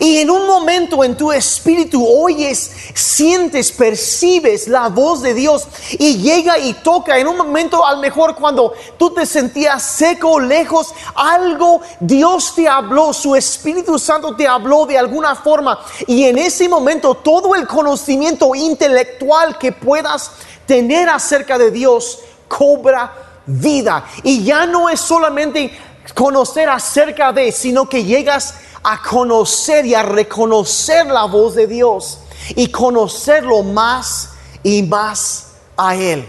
Y 0.00 0.18
en 0.18 0.30
un 0.30 0.46
momento 0.46 1.02
en 1.02 1.16
tu 1.16 1.32
espíritu 1.32 2.06
oyes, 2.06 2.70
sientes, 2.94 3.72
percibes 3.72 4.68
la 4.68 4.88
voz 4.88 5.22
de 5.22 5.32
Dios 5.32 5.66
y 5.92 6.18
llega 6.18 6.58
y 6.58 6.74
toca. 6.74 7.18
En 7.18 7.26
un 7.26 7.38
momento, 7.38 7.84
al 7.84 7.98
mejor 7.98 8.34
cuando 8.34 8.74
tú 8.98 9.10
te 9.10 9.24
sentías 9.24 9.82
seco, 9.82 10.40
lejos, 10.40 10.94
algo 11.14 11.80
Dios 12.00 12.54
te 12.54 12.68
habló, 12.68 13.14
su 13.14 13.34
Espíritu 13.34 13.98
Santo 13.98 14.36
te 14.36 14.46
habló 14.46 14.84
de 14.84 14.98
alguna 14.98 15.34
forma. 15.34 15.78
Y 16.06 16.24
en 16.24 16.36
ese 16.36 16.68
momento 16.68 17.14
todo 17.14 17.54
el 17.54 17.66
conocimiento 17.66 18.54
intelectual 18.54 19.56
que 19.56 19.72
puedas 19.72 20.32
tener 20.66 21.08
acerca 21.08 21.56
de 21.56 21.70
Dios 21.70 22.18
cobra 22.46 23.12
vida. 23.46 24.04
Y 24.22 24.44
ya 24.44 24.66
no 24.66 24.90
es 24.90 25.00
solamente 25.00 25.72
conocer 26.14 26.68
acerca 26.68 27.32
de, 27.32 27.52
sino 27.52 27.88
que 27.88 28.04
llegas 28.04 28.54
a 28.90 29.02
conocer 29.02 29.84
y 29.84 29.94
a 29.94 30.02
reconocer 30.02 31.06
la 31.08 31.24
voz 31.24 31.54
de 31.54 31.66
Dios 31.66 32.20
y 32.56 32.68
conocerlo 32.68 33.62
más 33.62 34.30
y 34.62 34.82
más 34.82 35.48
a 35.76 35.94
Él. 35.94 36.26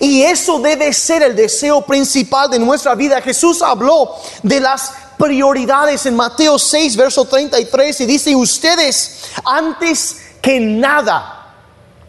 Y 0.00 0.22
eso 0.22 0.58
debe 0.60 0.94
ser 0.94 1.22
el 1.22 1.36
deseo 1.36 1.82
principal 1.82 2.48
de 2.48 2.58
nuestra 2.58 2.94
vida. 2.94 3.20
Jesús 3.20 3.60
habló 3.60 4.14
de 4.42 4.60
las 4.60 4.92
prioridades 5.18 6.06
en 6.06 6.16
Mateo 6.16 6.58
6, 6.58 6.96
verso 6.96 7.26
33 7.26 8.00
y 8.00 8.06
dice, 8.06 8.34
ustedes 8.34 9.24
antes 9.44 10.16
que 10.40 10.58
nada, 10.58 11.54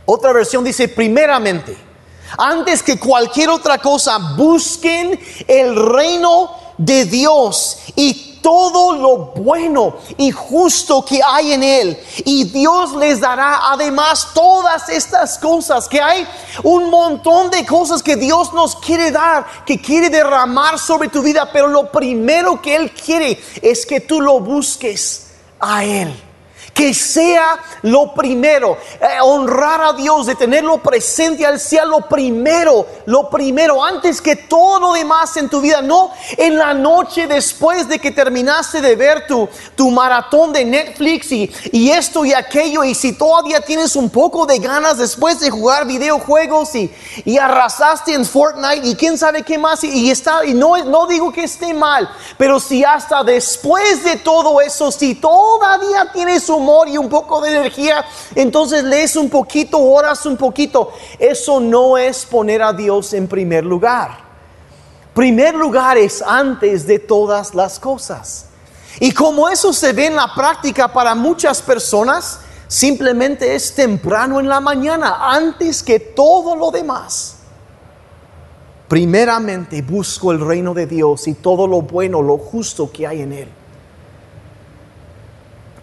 otra 0.05 0.31
versión 0.31 0.63
dice, 0.63 0.87
primeramente, 0.87 1.75
antes 2.37 2.81
que 2.81 2.97
cualquier 2.97 3.49
otra 3.49 3.77
cosa, 3.77 4.17
busquen 4.37 5.19
el 5.49 5.75
reino 5.75 6.60
de 6.85 7.05
Dios 7.05 7.77
y 7.95 8.39
todo 8.41 8.93
lo 8.95 9.17
bueno 9.35 9.97
y 10.17 10.31
justo 10.31 11.05
que 11.05 11.21
hay 11.23 11.53
en 11.53 11.63
Él. 11.63 11.99
Y 12.25 12.45
Dios 12.45 12.95
les 12.95 13.19
dará 13.19 13.71
además 13.71 14.29
todas 14.33 14.89
estas 14.89 15.37
cosas, 15.37 15.87
que 15.87 16.01
hay 16.01 16.27
un 16.63 16.89
montón 16.89 17.51
de 17.51 17.65
cosas 17.65 18.01
que 18.01 18.15
Dios 18.15 18.51
nos 18.53 18.75
quiere 18.75 19.11
dar, 19.11 19.45
que 19.65 19.79
quiere 19.79 20.09
derramar 20.09 20.79
sobre 20.79 21.09
tu 21.09 21.21
vida, 21.21 21.49
pero 21.53 21.67
lo 21.67 21.91
primero 21.91 22.61
que 22.61 22.75
Él 22.75 22.91
quiere 22.91 23.39
es 23.61 23.85
que 23.85 24.01
tú 24.01 24.19
lo 24.19 24.39
busques 24.39 25.27
a 25.59 25.85
Él 25.85 26.30
que 26.73 26.93
sea 26.93 27.59
lo 27.83 28.13
primero, 28.13 28.77
eh, 28.99 29.19
honrar 29.21 29.81
a 29.81 29.93
Dios, 29.93 30.25
de 30.25 30.35
tenerlo 30.35 30.77
presente 30.77 31.45
al 31.45 31.59
cielo, 31.59 31.99
lo 31.99 32.07
primero, 32.07 32.85
lo 33.05 33.29
primero, 33.29 33.83
antes 33.83 34.21
que 34.21 34.35
todo 34.35 34.79
lo 34.79 34.93
demás 34.93 35.35
en 35.37 35.49
tu 35.49 35.61
vida, 35.61 35.81
no 35.81 36.11
en 36.37 36.57
la 36.57 36.73
noche 36.73 37.27
después 37.27 37.87
de 37.87 37.99
que 37.99 38.11
terminaste 38.11 38.81
de 38.81 38.95
ver 38.95 39.27
tu, 39.27 39.47
tu 39.75 39.91
maratón 39.91 40.53
de 40.53 40.65
Netflix 40.65 41.31
y, 41.31 41.51
y 41.71 41.91
esto 41.91 42.25
y 42.25 42.33
aquello, 42.33 42.83
y 42.83 42.95
si 42.95 43.13
todavía 43.13 43.61
tienes 43.61 43.95
un 43.95 44.09
poco 44.09 44.45
de 44.45 44.59
ganas 44.59 44.97
después 44.97 45.39
de 45.39 45.49
jugar 45.49 45.85
videojuegos 45.85 46.73
y, 46.75 46.93
y 47.25 47.37
arrasaste 47.37 48.13
en 48.13 48.25
Fortnite 48.25 48.87
y 48.87 48.95
quién 48.95 49.17
sabe 49.17 49.43
qué 49.43 49.57
más, 49.57 49.83
y, 49.83 50.09
está, 50.09 50.45
y 50.45 50.53
no, 50.53 50.77
no 50.85 51.07
digo 51.07 51.31
que 51.31 51.43
esté 51.43 51.73
mal, 51.73 52.09
pero 52.37 52.59
si 52.59 52.83
hasta 52.83 53.23
después 53.23 54.03
de 54.03 54.17
todo 54.17 54.61
eso, 54.61 54.91
si 54.91 55.15
todavía 55.15 56.11
tienes 56.13 56.49
un 56.49 56.60
y 56.87 56.97
un 56.97 57.09
poco 57.09 57.41
de 57.41 57.51
energía, 57.51 58.05
entonces 58.35 58.83
lees 58.83 59.15
un 59.15 59.29
poquito, 59.29 59.79
oras 59.79 60.25
un 60.25 60.37
poquito. 60.37 60.91
Eso 61.19 61.59
no 61.59 61.97
es 61.97 62.25
poner 62.25 62.61
a 62.61 62.73
Dios 62.73 63.13
en 63.13 63.27
primer 63.27 63.65
lugar. 63.65 64.17
Primer 65.13 65.55
lugar 65.55 65.97
es 65.97 66.21
antes 66.21 66.87
de 66.87 66.99
todas 66.99 67.53
las 67.53 67.79
cosas. 67.79 68.45
Y 68.99 69.11
como 69.11 69.49
eso 69.49 69.73
se 69.73 69.93
ve 69.93 70.07
en 70.07 70.15
la 70.15 70.33
práctica 70.33 70.91
para 70.91 71.15
muchas 71.15 71.61
personas, 71.61 72.39
simplemente 72.67 73.55
es 73.55 73.73
temprano 73.73 74.39
en 74.39 74.47
la 74.47 74.59
mañana, 74.59 75.17
antes 75.33 75.83
que 75.83 75.99
todo 75.99 76.55
lo 76.55 76.71
demás. 76.71 77.37
Primeramente 78.87 79.81
busco 79.81 80.31
el 80.31 80.39
reino 80.39 80.73
de 80.73 80.85
Dios 80.85 81.27
y 81.27 81.35
todo 81.35 81.65
lo 81.67 81.81
bueno, 81.81 82.21
lo 82.21 82.37
justo 82.37 82.91
que 82.91 83.07
hay 83.07 83.21
en 83.21 83.33
él. 83.33 83.49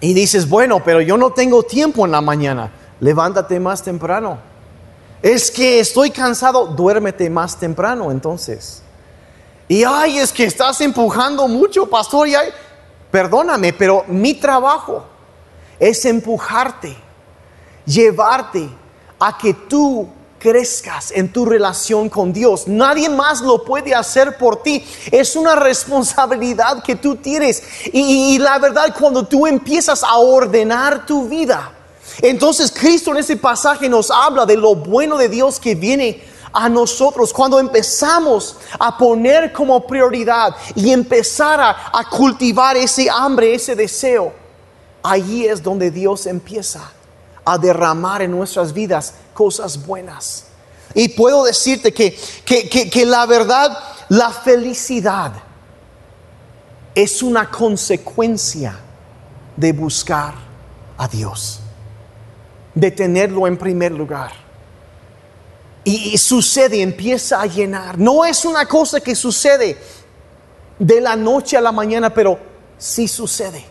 Y 0.01 0.15
dices, 0.15 0.49
bueno, 0.49 0.83
pero 0.85 1.01
yo 1.01 1.17
no 1.17 1.31
tengo 1.31 1.63
tiempo 1.63 2.05
en 2.05 2.13
la 2.13 2.21
mañana. 2.21 2.71
Levántate 3.01 3.59
más 3.59 3.83
temprano. 3.83 4.39
Es 5.23 5.51
que 5.51 5.81
estoy 5.81 6.11
cansado, 6.11 6.67
duérmete 6.67 7.29
más 7.29 7.59
temprano 7.59 8.11
entonces. 8.11 8.83
Y 9.67 9.85
ay, 9.85 10.19
es 10.19 10.33
que 10.33 10.45
estás 10.45 10.81
empujando 10.81 11.49
mucho, 11.49 11.87
pastor. 11.87 12.29
Y 12.29 12.35
perdóname, 13.11 13.73
pero 13.73 14.05
mi 14.07 14.35
trabajo 14.35 15.05
es 15.79 16.05
empujarte, 16.05 16.97
llevarte 17.85 18.69
a 19.19 19.37
que 19.37 19.53
tú 19.53 20.09
crezcas 20.39 21.11
en 21.11 21.33
tu 21.33 21.45
relación 21.45 22.09
con 22.09 22.33
Dios. 22.33 22.69
Nadie 22.69 23.09
más 23.09 23.41
lo 23.41 23.65
puede 23.65 23.95
hacer 23.95 24.37
por 24.37 24.63
ti. 24.63 24.85
Es 25.11 25.37
una 25.37 25.55
responsabilidad 25.57 26.83
que 26.83 26.97
tú 26.97 27.17
tienes. 27.17 27.63
Y, 27.93 28.39
la 28.39 28.59
verdad, 28.59 28.95
cuando 28.99 29.27
tú 29.27 29.47
empiezas 29.47 30.03
a 30.03 30.17
ordenar 30.17 31.07
tu 31.07 31.29
vida, 31.29 31.73
entonces 32.21 32.73
Cristo 32.73 33.11
en 33.11 33.19
ese 33.19 33.37
pasaje 33.37 33.89
nos 33.89 34.11
habla 34.11 34.47
de 34.47 34.57
lo 34.57 34.75
bueno 34.75 35.17
de 35.17 35.29
Dios 35.29 35.61
que 35.61 35.75
viene 35.75 36.23
a 36.53 36.69
nosotros. 36.69 37.33
Cuando 37.33 37.59
empezamos 37.59 38.57
a 38.79 38.97
poner 38.97 39.53
como 39.53 39.87
prioridad 39.87 40.55
y 40.75 40.91
empezar 40.91 41.61
a, 41.61 41.91
a 41.93 42.09
cultivar 42.09 42.77
ese 42.77 43.09
hambre, 43.11 43.55
ese 43.55 43.77
deseo, 43.77 44.33
allí 45.03 45.47
es 45.47 45.63
donde 45.63 45.91
Dios 45.91 46.27
empieza 46.27 46.93
a 47.45 47.57
derramar 47.57 48.21
en 48.21 48.31
nuestras 48.31 48.73
vidas 48.75 49.15
cosas 49.39 49.87
buenas. 49.87 50.47
Y 50.95 51.11
puedo 51.11 51.45
decirte 51.45 51.95
que, 51.95 52.19
que, 52.45 53.07
la 53.07 53.25
verdad, 53.25 53.79
la 54.09 54.33
felicidad 54.33 55.33
es 56.93 57.23
una 57.23 57.49
consecuencia 57.49 58.77
de 59.57 59.73
buscar 59.73 60.35
a 60.97 61.07
Dios, 61.07 61.61
de 62.75 62.91
tenerlo 62.91 63.47
en 63.47 63.57
primer 63.57 63.93
lugar. 63.93 64.33
Y, 65.85 66.15
y, 66.15 66.19
sucede, 66.19 66.83
empieza 66.83 67.41
a 67.41 67.47
llenar. 67.47 67.97
No 67.97 68.25
es 68.25 68.45
una 68.45 68.67
cosa 68.67 69.01
que 69.01 69.15
sucede 69.15 69.79
de 70.81 71.01
la 71.01 71.15
noche 71.15 71.57
a 71.57 71.61
la 71.61 71.71
mañana, 71.71 72.13
pero 72.13 72.41
sí 72.77 73.07
sucede. 73.07 73.65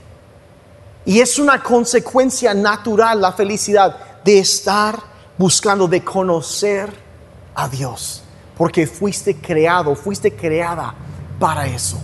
Y 1.04 1.20
es 1.20 1.38
una 1.38 1.62
consecuencia 1.62 2.54
natural 2.54 3.20
la 3.20 3.34
felicidad 3.34 4.24
de 4.24 4.40
estar 4.40 5.17
buscando, 5.38 5.88
de 5.88 6.04
conocer 6.04 6.92
a 7.56 7.68
Dios. 7.68 8.24
Porque 8.58 8.88
fuiste 8.88 9.36
creado, 9.36 9.96
fuiste 9.96 10.36
creada 10.36 10.94
para 11.40 11.68
eso. 11.68 12.00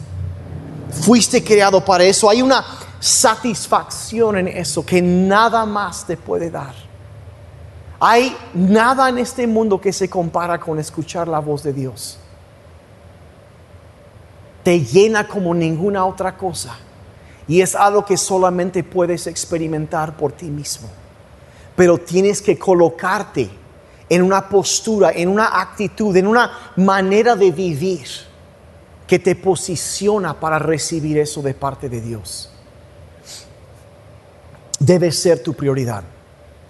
Fuiste 0.92 1.44
creado 1.44 1.84
para 1.84 2.04
eso. 2.04 2.30
Hay 2.30 2.42
una 2.42 2.64
satisfacción 3.00 4.38
en 4.38 4.48
eso 4.48 4.86
que 4.86 5.02
nada 5.02 5.66
más 5.66 6.06
te 6.06 6.16
puede 6.16 6.50
dar. 6.50 6.74
Hay 8.00 8.36
nada 8.54 9.10
en 9.10 9.18
este 9.18 9.48
mundo 9.48 9.80
que 9.80 9.94
se 9.94 10.10
compara 10.10 10.60
con 10.60 10.78
escuchar 10.78 11.28
la 11.28 11.40
voz 11.40 11.64
de 11.64 11.74
Dios. 11.74 12.20
Te 14.62 14.80
llena 14.82 15.28
como 15.28 15.54
ninguna 15.54 16.06
otra 16.06 16.38
cosa 16.38 16.76
y 17.48 17.62
es 17.62 17.76
algo 17.76 18.06
que 18.06 18.18
solamente 18.18 18.84
puedes 18.84 19.28
experimentar 19.28 20.16
por 20.16 20.32
ti 20.32 20.46
mismo. 20.46 20.90
Pero 21.76 21.98
tienes 21.98 22.42
que 22.42 22.58
colocarte 22.58 23.50
en 24.10 24.22
una 24.22 24.48
postura, 24.48 25.12
en 25.12 25.28
una 25.28 25.60
actitud, 25.60 26.16
en 26.16 26.28
una 26.28 26.52
manera 26.76 27.36
de 27.36 27.52
vivir 27.52 28.08
que 29.08 29.20
te 29.20 29.36
posiciona 29.36 30.40
para 30.40 30.60
recibir 30.60 31.18
eso 31.18 31.42
de 31.42 31.54
parte 31.54 31.90
de 31.90 32.02
Dios. 32.02 32.50
Debe 34.80 35.12
ser 35.12 35.42
tu 35.42 35.54
prioridad. 35.54 36.04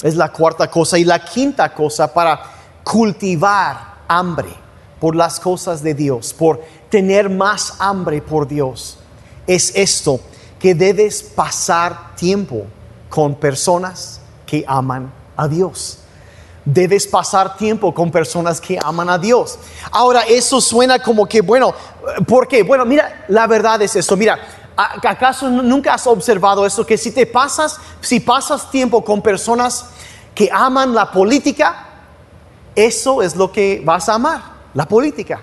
Es 0.02 0.16
la 0.16 0.32
cuarta 0.32 0.70
cosa. 0.70 0.98
Y 0.98 1.04
la 1.04 1.24
quinta 1.24 1.74
cosa 1.74 2.14
para 2.14 2.42
cultivar 2.84 4.04
hambre 4.08 4.54
por 5.00 5.16
las 5.16 5.40
cosas 5.40 5.82
de 5.84 5.94
Dios, 5.94 6.34
por 6.34 6.62
tener 6.90 7.30
más 7.30 7.76
hambre 7.80 8.22
por 8.22 8.48
Dios, 8.48 8.98
es 9.48 9.76
esto, 9.76 10.20
que 10.60 10.74
debes 10.76 11.22
pasar 11.22 12.16
tiempo 12.16 12.66
con 13.10 13.36
personas 13.36 14.22
que 14.54 14.64
aman 14.68 15.12
a 15.36 15.48
Dios. 15.48 15.98
Debes 16.64 17.08
pasar 17.08 17.58
tiempo 17.58 17.92
con 17.92 18.12
personas 18.12 18.62
que 18.62 18.78
aman 18.80 19.10
a 19.10 19.18
Dios. 19.18 19.58
Ahora, 19.90 20.22
eso 20.28 20.62
suena 20.62 21.00
como 21.00 21.26
que, 21.26 21.42
bueno, 21.42 21.74
¿por 22.28 22.48
qué? 22.48 22.62
Bueno, 22.62 22.86
mira, 22.86 23.26
la 23.30 23.48
verdad 23.48 23.82
es 23.82 23.96
eso. 23.96 24.16
Mira, 24.16 24.38
¿acaso 24.76 25.50
nunca 25.50 25.96
has 25.96 26.06
observado 26.06 26.68
eso? 26.68 26.86
Que 26.86 27.00
si 27.00 27.10
te 27.10 27.26
pasas, 27.26 27.80
si 28.00 28.20
pasas 28.20 28.70
tiempo 28.70 29.04
con 29.04 29.24
personas 29.24 29.88
que 30.36 30.52
aman 30.54 30.94
la 30.94 31.12
política, 31.12 31.88
eso 32.76 33.24
es 33.24 33.36
lo 33.36 33.52
que 33.52 33.82
vas 33.84 34.08
a 34.08 34.14
amar, 34.14 34.44
la 34.76 34.88
política. 34.88 35.42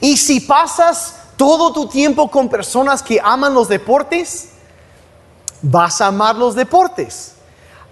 Y 0.00 0.16
si 0.16 0.38
pasas 0.38 1.16
todo 1.36 1.72
tu 1.72 1.88
tiempo 1.88 2.30
con 2.30 2.48
personas 2.48 3.02
que 3.02 3.20
aman 3.20 3.52
los 3.52 3.66
deportes, 3.66 4.50
vas 5.60 6.00
a 6.00 6.06
amar 6.06 6.36
los 6.36 6.54
deportes. 6.54 7.32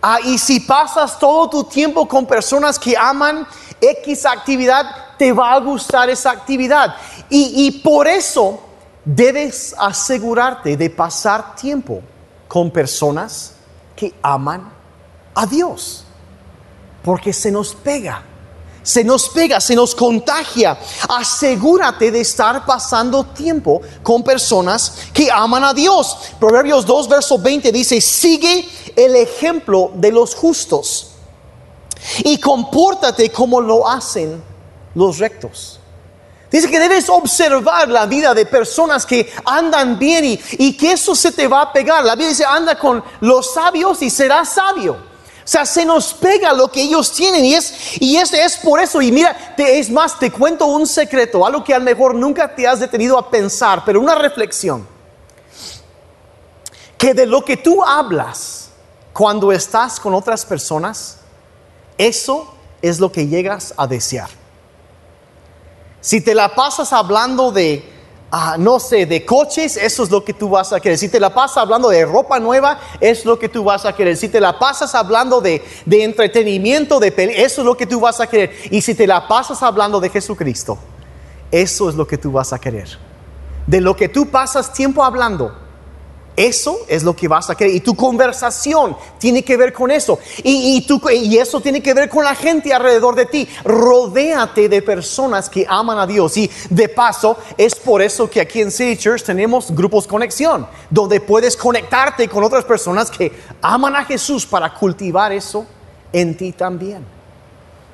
Ah, 0.05 0.19
y 0.21 0.37
si 0.37 0.59
pasas 0.59 1.17
todo 1.17 1.49
tu 1.49 1.65
tiempo 1.65 2.09
con 2.09 2.27
personas 2.27 2.77
que 2.77 2.97
aman 2.97 3.47
X 3.81 4.27
actividad, 4.27 4.85
te 5.17 5.33
va 5.33 5.53
a 5.53 5.61
gustar 5.61 6.11
esa 6.11 6.33
actividad. 6.33 6.97
Y, 7.31 7.67
y 7.67 7.71
por 7.71 8.09
eso 8.09 8.61
debes 9.05 9.73
asegurarte 9.79 10.77
de 10.77 10.91
pasar 10.91 11.55
tiempo 11.55 12.03
con 12.49 12.73
personas 12.73 13.55
que 13.95 14.12
aman 14.23 14.73
a 15.37 15.47
Dios. 15.47 16.05
Porque 17.05 17.33
se 17.33 17.53
nos 17.53 17.73
pega 17.73 18.25
se 18.83 19.05
nos 19.05 19.29
pega, 19.29 19.61
se 19.61 19.75
nos 19.75 19.95
contagia. 19.95 20.77
Asegúrate 21.09 22.11
de 22.11 22.21
estar 22.21 22.65
pasando 22.67 23.25
tiempo 23.25 23.81
con 24.03 24.23
personas 24.23 24.95
que 25.12 25.31
aman 25.31 25.65
a 25.65 25.73
Dios. 25.73 26.17
Proverbios 26.41 26.85
2, 26.85 27.09
verso 27.09 27.38
20 27.38 27.71
dice, 27.71 28.01
sigue 28.01 28.69
el 28.97 29.17
ejemplo 29.17 29.91
de 29.95 30.13
los 30.13 30.35
justos 30.35 31.13
y 32.25 32.39
compórtate 32.39 33.31
como 33.31 33.61
lo 33.61 33.89
hacen 33.89 34.43
los 34.95 35.19
rectos. 35.19 35.79
Dice 36.51 36.71
que 36.71 36.79
debes 36.79 37.09
observar 37.09 37.89
la 37.89 38.05
vida 38.05 38.35
de 38.35 38.45
personas 38.45 39.07
que 39.07 39.33
andan 39.47 39.99
bien 39.99 40.39
y, 40.51 40.77
que 40.77 40.93
eso 40.93 41.15
se 41.15 41.33
te 41.33 41.49
va 41.49 41.63
a 41.63 41.73
pegar. 41.73 42.05
La 42.05 42.15
Biblia 42.15 42.29
dice, 42.29 42.45
anda 42.45 42.79
con 42.79 43.03
los 43.21 43.55
sabios 43.55 44.03
y 44.03 44.11
serás 44.11 44.51
sabio. 44.51 44.93
O 44.93 45.49
sea, 45.49 45.65
se 45.65 45.85
nos 45.85 46.13
pega 46.13 46.53
lo 46.53 46.71
que 46.71 46.83
ellos 46.83 47.11
tienen 47.13 47.45
y 47.45 47.55
es, 47.55 47.97
y 48.01 48.17
es, 48.17 48.33
es 48.35 48.59
por 48.59 48.81
eso. 48.81 49.01
Y 49.01 49.11
mira, 49.11 49.55
te, 49.57 49.79
es 49.79 49.91
más, 49.91 50.19
te 50.19 50.31
cuento 50.31 50.67
un 50.67 50.87
secreto, 50.87 51.45
algo 51.45 51.65
que 51.65 51.75
a 51.75 51.79
lo 51.79 51.85
mejor 51.85 52.15
nunca 52.15 52.55
te 52.55 52.67
has 52.69 52.81
detenido 52.81 53.19
a 53.19 53.31
pensar, 53.31 53.83
pero 53.87 54.01
una 54.01 54.15
reflexión. 54.15 54.87
Que 56.99 57.15
de 57.15 57.25
lo 57.25 57.43
que 57.43 57.57
tú 57.57 57.83
hablas 57.83 58.62
cuando 59.12 59.53
estás 59.53 60.01
con 60.01 60.14
otras 60.14 60.44
personas, 60.44 61.18
eso 61.98 62.55
es 62.81 62.98
lo 63.01 63.12
que 63.12 63.27
llegas 63.27 63.75
a 63.77 63.87
desear. 63.87 64.29
Si 66.01 66.20
te 66.20 66.35
la 66.35 66.55
pasas 66.55 66.92
hablando 66.92 67.53
de 67.53 67.92
Ah, 68.35 68.57
no 68.59 68.81
sé, 68.81 69.05
de 69.05 69.27
coches, 69.27 69.77
eso 69.77 70.03
es 70.03 70.11
lo 70.11 70.25
que 70.25 70.33
tú 70.33 70.48
vas 70.48 70.72
a 70.72 70.81
querer. 70.81 70.96
Si 70.96 71.11
te 71.11 71.20
la 71.20 71.35
pasas 71.35 71.59
hablando 71.59 71.90
de 71.90 72.03
ropa 72.07 72.40
nueva, 72.40 72.81
es 72.98 73.27
lo 73.27 73.38
que 73.38 73.46
tú 73.46 73.62
vas 73.62 73.85
a 73.85 73.94
querer. 73.94 74.16
Si 74.16 74.27
te 74.31 74.40
la 74.40 74.59
pasas 74.59 74.94
hablando 74.94 75.42
de, 75.42 75.62
entretenimiento, 75.85 76.98
de 76.98 77.12
eso 77.37 77.61
es 77.61 77.66
lo 77.66 77.77
que 77.77 77.87
tú 77.87 78.01
vas 78.01 78.20
a 78.20 78.27
querer. 78.27 78.57
Y 78.70 78.81
si 78.81 78.94
te 78.94 79.07
la 79.07 79.29
pasas 79.29 79.62
hablando 79.62 80.01
de 80.01 80.09
Jesucristo, 80.09 80.79
eso 81.51 81.90
es 81.90 81.94
lo 81.94 82.07
que 82.07 82.16
tú 82.16 82.33
vas 82.33 82.55
a 82.55 82.59
querer. 82.59 82.88
De 83.66 83.83
lo 83.83 83.94
que 83.94 84.09
tú 84.09 84.31
pasas 84.31 84.72
tiempo 84.72 85.05
hablando, 85.05 85.55
eso 86.35 86.79
es 86.88 87.03
lo 87.03 87.14
que 87.14 87.29
vas 87.29 87.51
a 87.51 87.55
querer. 87.55 87.75
Y 87.75 87.81
tu 87.81 87.95
conversación 87.95 88.97
tiene 89.18 89.42
que 89.42 89.57
ver 89.57 89.73
con 89.73 89.90
eso. 89.90 90.18
Y, 90.42 90.85
y, 91.12 91.38
eso 91.38 91.61
tiene 91.61 91.83
que 91.83 91.92
ver 91.92 92.09
con 92.09 92.25
la 92.25 92.35
gente 92.35 92.73
alrededor 92.73 93.14
de 93.14 93.27
ti. 93.27 93.47
Rodéate 93.64 94.68
de 94.68 94.81
personas 94.81 95.51
que 95.51 95.66
aman 95.68 95.99
a 95.99 96.07
Dios. 96.07 96.37
Y 96.38 96.51
de 96.71 96.88
paso, 96.88 97.37
es 97.59 97.75
por 97.75 98.01
eso 98.01 98.31
que 98.31 98.40
aquí 98.40 98.62
en 98.62 98.71
City 98.71 98.97
Church 98.97 99.25
tenemos 99.25 99.71
grupos 99.71 100.07
conexión, 100.07 100.66
donde 100.88 101.21
puedes 101.21 101.57
conectarte 101.57 102.29
con 102.29 102.42
otras 102.45 102.64
personas 102.64 103.11
que 103.11 103.33
aman 103.61 103.95
a 103.97 104.05
Jesús 104.05 104.47
para 104.47 104.73
cultivar 104.73 105.33
eso 105.33 105.66
en 106.12 106.37
ti 106.37 106.53
también. 106.53 107.05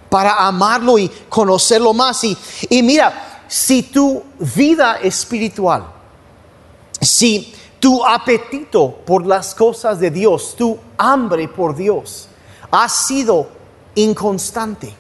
Para 0.09 0.47
amarlo 0.47 0.97
y 0.97 1.09
conocerlo 1.29 1.93
más. 1.93 2.23
Y, 2.23 2.39
y 2.71 2.83
mira, 2.85 3.43
si 3.49 3.83
tu 3.83 4.23
vida 4.39 4.99
espiritual, 5.03 5.87
si 7.01 7.55
tu 7.81 8.05
apetito 8.05 8.97
por 9.07 9.27
las 9.27 9.55
cosas 9.55 10.01
de 10.01 10.11
Dios, 10.11 10.55
tu 10.57 10.79
hambre 10.97 11.49
por 11.49 11.77
Dios, 11.77 12.29
ha 12.71 12.89
sido 12.89 13.49
inconstante 13.95 14.95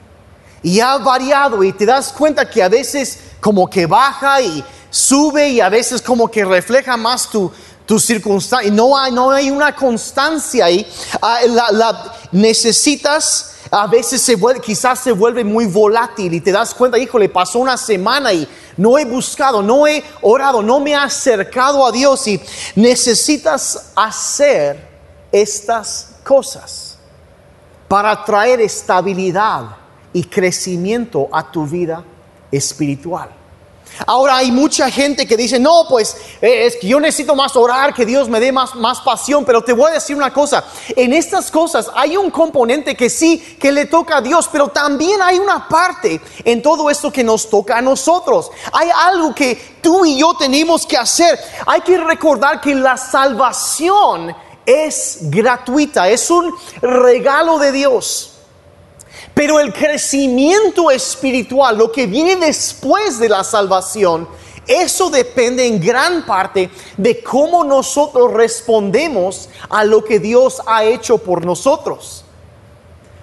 y 0.62 0.80
ha 0.80 0.98
variado 0.98 1.62
y 1.62 1.72
te 1.72 1.86
das 1.86 2.12
cuenta 2.12 2.48
que 2.48 2.62
a 2.62 2.68
veces 2.68 3.20
como 3.40 3.68
que 3.68 3.86
baja 3.86 4.40
y 4.40 4.64
sube 4.90 5.48
y 5.48 5.60
a 5.60 5.68
veces 5.68 6.02
como 6.02 6.30
que 6.30 6.44
refleja 6.44 6.96
más 6.96 7.28
tu, 7.28 7.50
tu 7.86 7.98
circunstancia 7.98 8.70
no 8.70 8.96
hay, 8.98 9.12
no 9.12 9.30
hay 9.30 9.50
una 9.50 9.74
constancia 9.74 10.66
ahí. 10.66 10.86
Ah, 11.22 11.40
la, 11.46 12.12
necesitas, 12.32 13.54
a 13.70 13.86
veces 13.86 14.20
se 14.22 14.36
vuelve, 14.36 14.60
quizás 14.60 15.00
se 15.00 15.12
vuelve 15.12 15.44
muy 15.44 15.66
volátil 15.66 16.34
y 16.34 16.40
te 16.40 16.52
das 16.52 16.74
cuenta, 16.74 16.98
híjole, 16.98 17.28
pasó 17.28 17.58
una 17.58 17.76
semana 17.76 18.32
y 18.32 18.48
no 18.76 18.98
he 18.98 19.04
buscado, 19.04 19.62
no 19.62 19.86
he 19.86 20.02
orado, 20.22 20.62
no 20.62 20.80
me 20.80 20.92
he 20.92 20.96
acercado 20.96 21.84
a 21.84 21.92
Dios 21.92 22.26
y 22.26 22.40
necesitas 22.74 23.92
hacer 23.94 24.88
estas 25.30 26.16
cosas 26.24 26.98
para 27.88 28.24
traer 28.24 28.60
estabilidad 28.60 29.76
y 30.12 30.24
crecimiento 30.24 31.28
a 31.32 31.50
tu 31.50 31.66
vida 31.66 32.04
espiritual. 32.50 33.37
Ahora 34.06 34.36
hay 34.36 34.50
mucha 34.50 34.90
gente 34.90 35.26
que 35.26 35.36
dice, 35.36 35.58
no, 35.58 35.86
pues 35.88 36.16
eh, 36.40 36.66
es 36.66 36.76
que 36.76 36.88
yo 36.88 37.00
necesito 37.00 37.34
más 37.34 37.56
orar, 37.56 37.92
que 37.94 38.06
Dios 38.06 38.28
me 38.28 38.40
dé 38.40 38.52
más, 38.52 38.74
más 38.74 39.00
pasión, 39.00 39.44
pero 39.44 39.62
te 39.62 39.72
voy 39.72 39.90
a 39.90 39.94
decir 39.94 40.16
una 40.16 40.32
cosa, 40.32 40.64
en 40.96 41.12
estas 41.12 41.50
cosas 41.50 41.90
hay 41.94 42.16
un 42.16 42.30
componente 42.30 42.96
que 42.96 43.10
sí, 43.10 43.56
que 43.60 43.72
le 43.72 43.86
toca 43.86 44.18
a 44.18 44.20
Dios, 44.20 44.48
pero 44.50 44.68
también 44.68 45.20
hay 45.22 45.38
una 45.38 45.68
parte 45.68 46.20
en 46.44 46.62
todo 46.62 46.90
esto 46.90 47.12
que 47.12 47.24
nos 47.24 47.48
toca 47.50 47.78
a 47.78 47.82
nosotros. 47.82 48.50
Hay 48.72 48.88
algo 48.94 49.34
que 49.34 49.78
tú 49.82 50.04
y 50.04 50.18
yo 50.18 50.34
tenemos 50.34 50.86
que 50.86 50.96
hacer. 50.96 51.38
Hay 51.66 51.80
que 51.80 51.98
recordar 51.98 52.60
que 52.60 52.74
la 52.74 52.96
salvación 52.96 54.34
es 54.64 55.18
gratuita, 55.22 56.08
es 56.08 56.30
un 56.30 56.54
regalo 56.82 57.58
de 57.58 57.72
Dios. 57.72 58.37
Pero 59.38 59.60
el 59.60 59.72
crecimiento 59.72 60.90
espiritual, 60.90 61.78
lo 61.78 61.92
que 61.92 62.08
viene 62.08 62.34
después 62.34 63.20
de 63.20 63.28
la 63.28 63.44
salvación, 63.44 64.28
eso 64.66 65.10
depende 65.10 65.64
en 65.64 65.80
gran 65.80 66.26
parte 66.26 66.68
de 66.96 67.22
cómo 67.22 67.62
nosotros 67.62 68.32
respondemos 68.32 69.48
a 69.68 69.84
lo 69.84 70.02
que 70.02 70.18
Dios 70.18 70.60
ha 70.66 70.82
hecho 70.82 71.18
por 71.18 71.46
nosotros. 71.46 72.24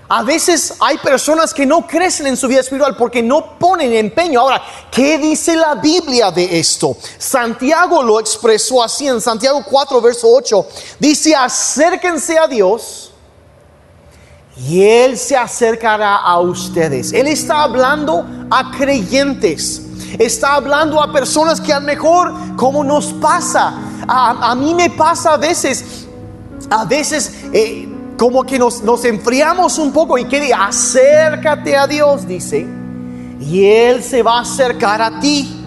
A 0.08 0.24
veces 0.24 0.76
hay 0.80 0.98
personas 1.00 1.54
que 1.54 1.66
no 1.66 1.86
crecen 1.86 2.28
en 2.28 2.38
su 2.38 2.48
vida 2.48 2.62
espiritual 2.62 2.96
porque 2.96 3.22
no 3.22 3.60
ponen 3.60 3.92
empeño. 3.92 4.40
Ahora, 4.40 4.64
¿qué 4.90 5.18
dice 5.18 5.54
la 5.58 5.76
Biblia 5.76 6.32
de 6.32 6.60
esto? 6.60 6.96
Santiago 7.18 8.02
lo 8.02 8.22
expresó 8.22 8.82
así 8.82 9.06
en 9.06 9.20
Santiago 9.20 9.66
4, 9.70 10.00
verso 10.00 10.30
8. 10.32 10.66
Dice, 10.98 11.36
acérquense 11.36 12.40
a 12.40 12.48
Dios 12.48 13.12
y 14.58 14.84
Él 14.84 15.18
se 15.18 15.36
acercará 15.36 16.18
a 16.18 16.40
ustedes. 16.40 17.12
Él 17.12 17.28
está 17.28 17.64
hablando 17.64 18.26
a 18.50 18.72
creyentes. 18.72 19.82
Está 20.18 20.56
hablando 20.56 21.02
a 21.02 21.12
personas 21.12 21.60
que 21.60 21.74
a 21.74 21.80
lo 21.80 21.86
mejor, 21.86 22.34
como 22.56 22.84
nos 22.84 23.12
pasa, 23.14 23.74
a, 24.08 24.56
mí 24.56 24.74
me 24.74 24.90
pasa 24.90 25.34
a 25.34 25.38
veces, 25.38 26.08
a 26.70 26.86
veces 26.86 27.44
eh, 27.52 27.90
como 28.18 28.44
que 28.46 28.58
nos, 28.58 28.82
nos 28.82 29.04
enfriamos 29.04 29.78
un 29.78 29.92
poco 29.92 30.18
y 30.18 30.26
quiere 30.26 30.54
acércate 30.54 31.76
a 31.76 31.86
Dios, 31.86 32.26
dice, 32.26 32.66
y 33.42 33.66
Él 33.66 34.02
se 34.02 34.24
va 34.24 34.38
a 34.38 34.42
acercar 34.42 35.02
a 35.02 35.20
ti. 35.20 35.64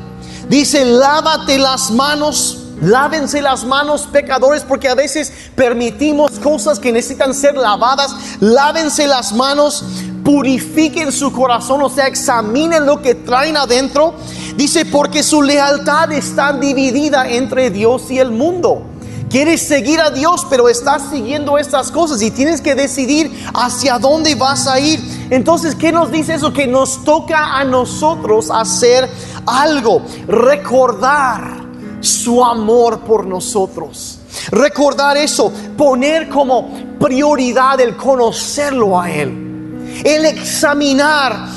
Dice, 0.48 0.85
lávate 0.87 1.59
las 1.59 1.90
manos 1.90 2.67
Lávense 2.80 3.42
las 3.42 3.64
manos, 3.64 4.06
pecadores, 4.06 4.62
porque 4.62 4.88
a 4.88 4.94
veces 4.94 5.32
permitimos 5.54 6.38
cosas 6.38 6.78
que 6.78 6.92
necesitan 6.92 7.34
ser 7.34 7.56
lavadas. 7.56 8.14
Lávense 8.40 9.06
las 9.06 9.32
manos, 9.32 9.84
purifiquen 10.24 11.10
su 11.10 11.32
corazón, 11.32 11.82
o 11.82 11.88
sea, 11.88 12.06
examinen 12.06 12.86
lo 12.86 13.02
que 13.02 13.14
traen 13.14 13.56
adentro. 13.56 14.14
Dice, 14.56 14.84
porque 14.84 15.22
su 15.22 15.42
lealtad 15.42 16.12
está 16.12 16.52
dividida 16.52 17.28
entre 17.28 17.70
Dios 17.70 18.10
y 18.10 18.18
el 18.18 18.30
mundo. 18.30 18.84
Quieres 19.28 19.60
seguir 19.60 20.00
a 20.00 20.10
Dios, 20.10 20.46
pero 20.48 20.68
estás 20.68 21.10
siguiendo 21.10 21.58
estas 21.58 21.90
cosas 21.90 22.22
y 22.22 22.30
tienes 22.30 22.62
que 22.62 22.74
decidir 22.74 23.30
hacia 23.52 23.98
dónde 23.98 24.34
vas 24.36 24.66
a 24.66 24.80
ir. 24.80 25.00
Entonces, 25.30 25.74
¿qué 25.74 25.92
nos 25.92 26.10
dice 26.10 26.34
eso? 26.34 26.52
Que 26.52 26.66
nos 26.66 27.04
toca 27.04 27.58
a 27.58 27.64
nosotros 27.64 28.50
hacer 28.50 29.08
algo, 29.44 30.02
recordar 30.26 31.67
su 32.00 32.44
amor 32.44 33.00
por 33.00 33.26
nosotros. 33.26 34.18
Recordar 34.50 35.16
eso, 35.16 35.52
poner 35.76 36.28
como 36.28 36.70
prioridad 36.98 37.80
el 37.80 37.96
conocerlo 37.96 39.00
a 39.00 39.11
Él, 39.11 40.02
el 40.04 40.24
examinar 40.26 41.48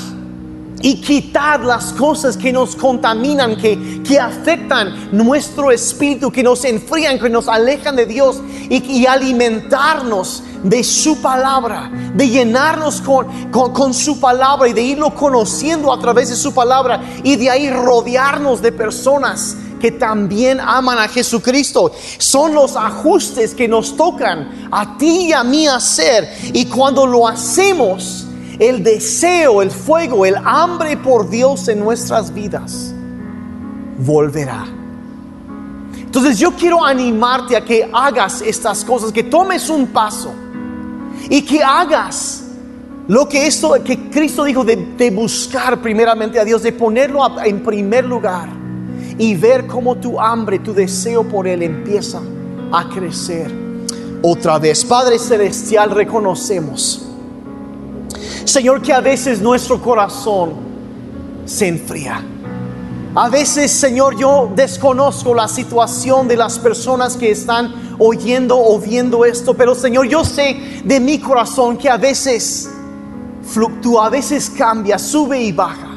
y 0.82 1.00
quitar 1.00 1.64
las 1.64 1.92
cosas 1.92 2.36
que 2.36 2.52
nos 2.52 2.74
contaminan, 2.74 3.56
que, 3.56 4.02
que 4.02 4.18
afectan 4.18 5.10
nuestro 5.12 5.70
espíritu, 5.70 6.30
que 6.30 6.42
nos 6.42 6.64
enfrían, 6.64 7.18
que 7.18 7.30
nos 7.30 7.46
alejan 7.46 7.94
de 7.94 8.04
Dios 8.04 8.40
y, 8.68 9.06
alimentarnos 9.06 10.42
de 10.64 10.82
su 10.82 11.20
palabra, 11.22 11.90
de 12.14 12.28
llenarnos 12.28 13.00
con, 13.00 13.50
con, 13.50 13.72
con, 13.72 13.94
su 13.94 14.18
palabra 14.18 14.68
y 14.68 14.72
de 14.72 14.82
irlo 14.82 15.14
conociendo 15.14 15.92
a 15.92 16.00
través 16.00 16.30
de 16.30 16.36
su 16.36 16.52
palabra 16.52 17.00
y 17.22 17.36
de 17.36 17.50
ahí 17.50 17.70
rodearnos 17.70 18.60
de 18.60 18.72
personas 18.72 19.56
que 19.82 19.90
también 19.90 20.60
aman 20.60 20.96
a 20.96 21.08
Jesucristo. 21.08 21.92
Son 22.16 22.54
los 22.54 22.76
ajustes 22.76 23.52
que 23.52 23.66
nos 23.66 23.96
tocan 23.96 24.68
a 24.70 24.96
ti 24.96 25.26
y 25.26 25.32
a 25.32 25.42
mí 25.42 25.66
hacer. 25.66 26.32
Y 26.52 26.66
cuando 26.66 27.04
lo 27.04 27.26
hacemos, 27.26 28.28
el 28.60 28.84
deseo, 28.84 29.60
el 29.60 29.72
fuego, 29.72 30.24
el 30.24 30.36
hambre 30.36 30.96
por 30.96 31.28
Dios 31.28 31.66
en 31.66 31.80
nuestras 31.80 32.32
vidas 32.32 32.94
volverá. 33.98 34.66
Entonces 35.96 36.38
yo 36.38 36.52
quiero 36.52 36.84
animarte 36.84 37.56
a 37.56 37.64
que 37.64 37.90
hagas 37.92 38.40
estas 38.40 38.84
cosas, 38.84 39.10
que 39.10 39.24
tomes 39.24 39.68
un 39.68 39.88
paso 39.88 40.32
y 41.28 41.42
que 41.42 41.60
hagas 41.60 42.44
lo 43.08 43.28
que 43.28 43.48
esto 43.48 43.74
que 43.84 44.10
Cristo 44.10 44.44
dijo 44.44 44.62
de, 44.62 45.10
buscar 45.10 45.82
primeramente 45.82 46.38
a 46.38 46.44
Dios, 46.44 46.62
de 46.62 46.70
ponerlo 46.70 47.20
en 47.44 47.64
primer 47.64 48.04
lugar 48.04 48.61
y 49.18 49.34
ver 49.34 49.66
cómo 49.66 49.96
tu 49.96 50.20
hambre, 50.20 50.58
tu 50.58 50.72
deseo 50.72 51.22
por 51.24 51.46
Él 51.46 51.62
empieza 51.62 52.20
a 52.72 52.88
crecer 52.88 53.50
otra 54.22 54.58
vez. 54.58 54.84
Padre 54.84 55.18
Celestial, 55.18 55.90
reconocemos, 55.90 57.06
Señor, 58.44 58.82
que 58.82 58.92
a 58.92 59.00
veces 59.00 59.40
nuestro 59.40 59.80
corazón 59.80 60.52
se 61.44 61.68
enfría. 61.68 62.22
A 63.14 63.28
veces, 63.28 63.70
Señor, 63.70 64.16
yo 64.16 64.50
desconozco 64.56 65.34
la 65.34 65.46
situación 65.46 66.26
de 66.28 66.36
las 66.36 66.58
personas 66.58 67.16
que 67.16 67.30
están 67.30 67.96
oyendo 67.98 68.58
o 68.58 68.78
viendo 68.78 69.26
esto, 69.26 69.52
pero 69.54 69.74
Señor, 69.74 70.08
yo 70.08 70.24
sé 70.24 70.82
de 70.82 70.98
mi 70.98 71.18
corazón 71.18 71.76
que 71.76 71.90
a 71.90 71.98
veces 71.98 72.70
fluctúa, 73.42 74.06
a 74.06 74.08
veces 74.08 74.48
cambia, 74.48 74.98
sube 74.98 75.42
y 75.42 75.52
baja. 75.52 75.91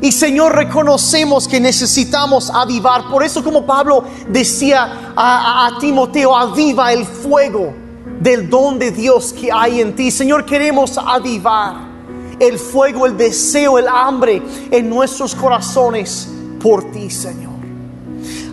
Y 0.00 0.12
Señor, 0.12 0.54
reconocemos 0.54 1.48
que 1.48 1.58
necesitamos 1.58 2.50
avivar. 2.50 3.08
Por 3.08 3.22
eso 3.22 3.42
como 3.42 3.66
Pablo 3.66 4.04
decía 4.28 5.12
a, 5.16 5.70
Timoteo, 5.80 6.36
aviva 6.36 6.92
el 6.92 7.04
fuego 7.04 7.74
del 8.20 8.48
don 8.48 8.78
de 8.78 8.90
Dios 8.90 9.32
que 9.32 9.50
hay 9.52 9.80
en 9.80 9.94
ti. 9.96 10.10
Señor, 10.10 10.44
queremos 10.44 10.96
avivar 10.98 11.88
el 12.38 12.58
fuego, 12.58 13.06
el 13.06 13.16
deseo, 13.16 13.78
el 13.78 13.88
hambre 13.88 14.42
en 14.70 14.88
nuestros 14.88 15.34
corazones 15.34 16.28
por 16.60 16.90
ti, 16.92 17.10
Señor. 17.10 17.48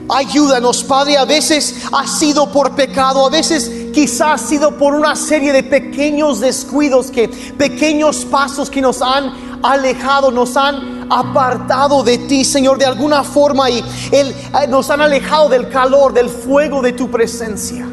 Ayúdanos, 0.10 0.84
Padre. 0.84 1.18
A 1.18 1.26
veces 1.26 1.84
ha 1.92 2.08
sido 2.08 2.52
por 2.52 2.76
pecado, 2.76 3.26
a 3.26 3.30
veces 3.30 3.92
quizás 3.94 4.44
ha 4.44 4.48
sido 4.48 4.78
por 4.78 4.94
una 4.94 5.16
serie 5.16 5.52
de 5.52 5.64
pequeños 5.64 6.40
descuidos, 6.40 7.10
que 7.10 7.28
pequeños 7.28 8.26
pasos 8.26 8.70
que 8.70 8.82
nos 8.82 9.02
han 9.02 9.45
alejado, 9.64 10.32
nos 10.32 10.56
han 10.58 11.08
apartado 11.10 12.04
de 12.04 12.18
ti, 12.18 12.44
Señor, 12.44 12.78
de 12.78 12.86
alguna 12.86 13.24
forma 13.24 13.70
y 13.70 13.84
él, 14.12 14.34
eh, 14.62 14.68
nos 14.68 14.90
han 14.90 15.02
alejado 15.02 15.50
del 15.50 15.70
calor, 15.70 16.14
del 16.14 16.30
fuego 16.30 16.82
de 16.82 16.94
tu 16.94 17.10
presencia. 17.10 17.88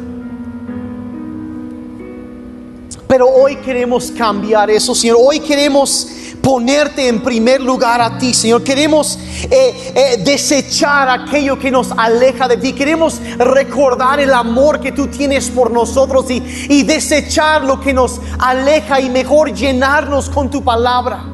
Pero 3.07 3.29
hoy 3.29 3.57
queremos 3.57 4.11
cambiar 4.11 4.71
eso, 4.71 4.95
Señor. 4.95 5.17
Hoy 5.19 5.39
queremos 5.39 6.07
ponerte 6.41 7.07
en 7.07 7.21
primer 7.21 7.61
lugar 7.61 8.01
a 8.01 8.17
ti, 8.17 8.33
Señor. 8.33 8.63
Queremos 8.63 9.19
eh, 9.51 9.93
eh, 9.95 10.23
desechar 10.23 11.07
aquello 11.09 11.59
que 11.59 11.69
nos 11.69 11.91
aleja 11.91 12.47
de 12.47 12.57
ti. 12.57 12.73
Queremos 12.73 13.21
recordar 13.37 14.19
el 14.19 14.33
amor 14.33 14.79
que 14.79 14.91
tú 14.91 15.07
tienes 15.07 15.49
por 15.49 15.69
nosotros 15.69 16.29
y, 16.31 16.43
y 16.69 16.83
desechar 16.83 17.63
lo 17.63 17.79
que 17.79 17.93
nos 17.93 18.19
aleja 18.39 18.99
y 18.99 19.09
mejor 19.09 19.53
llenarnos 19.53 20.29
con 20.29 20.49
tu 20.49 20.63
palabra. 20.63 21.32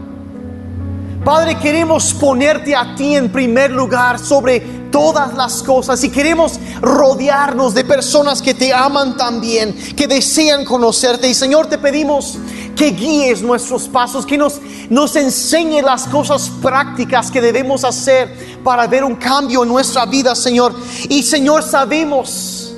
Padre, 1.29 1.59
queremos 1.59 2.11
ponerte 2.15 2.75
a 2.75 2.95
ti 2.95 3.13
en 3.13 3.31
primer 3.31 3.69
lugar 3.69 4.17
sobre 4.17 4.61
todas 4.91 5.35
las 5.35 5.61
cosas 5.61 6.03
y 6.03 6.09
queremos 6.09 6.59
rodearnos 6.81 7.75
de 7.75 7.85
personas 7.85 8.41
que 8.41 8.55
te 8.55 8.73
aman 8.73 9.15
también, 9.15 9.75
que 9.95 10.07
desean 10.07 10.65
conocerte. 10.65 11.29
Y 11.29 11.35
Señor, 11.35 11.67
te 11.67 11.77
pedimos 11.77 12.39
que 12.75 12.87
guíes 12.87 13.43
nuestros 13.43 13.87
pasos, 13.87 14.25
que 14.25 14.39
nos, 14.39 14.59
nos 14.89 15.15
enseñe 15.15 15.83
las 15.83 16.07
cosas 16.07 16.49
prácticas 16.63 17.29
que 17.29 17.41
debemos 17.41 17.83
hacer 17.83 18.59
para 18.63 18.87
ver 18.87 19.03
un 19.03 19.15
cambio 19.15 19.61
en 19.61 19.69
nuestra 19.69 20.07
vida, 20.07 20.33
Señor. 20.33 20.73
Y 21.09 21.21
Señor, 21.21 21.61
sabemos 21.61 22.73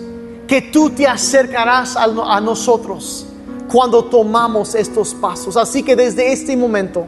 que 0.46 0.62
tú 0.62 0.90
te 0.90 1.08
acercarás 1.08 1.96
a, 1.96 2.04
a 2.04 2.42
nosotros 2.42 3.28
cuando 3.72 4.04
tomamos 4.04 4.76
estos 4.76 5.14
pasos. 5.14 5.56
Así 5.56 5.84
que 5.84 5.96
desde 5.96 6.34
este 6.34 6.58
momento, 6.58 7.06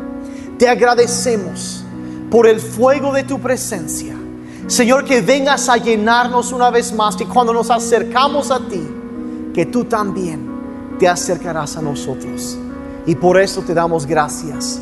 te 0.57 0.67
agradecemos 0.67 1.83
por 2.29 2.47
el 2.47 2.59
fuego 2.59 3.11
de 3.13 3.23
tu 3.23 3.39
presencia. 3.39 4.15
Señor, 4.67 5.05
que 5.05 5.21
vengas 5.21 5.69
a 5.69 5.77
llenarnos 5.77 6.51
una 6.51 6.69
vez 6.69 6.93
más, 6.93 7.15
que 7.15 7.25
cuando 7.25 7.53
nos 7.53 7.69
acercamos 7.69 8.49
a 8.49 8.59
ti, 8.59 8.81
que 9.53 9.65
tú 9.65 9.85
también 9.85 10.49
te 10.97 11.07
acercarás 11.07 11.77
a 11.77 11.81
nosotros. 11.81 12.57
Y 13.05 13.15
por 13.15 13.39
eso 13.39 13.61
te 13.61 13.73
damos 13.73 14.05
gracias 14.05 14.79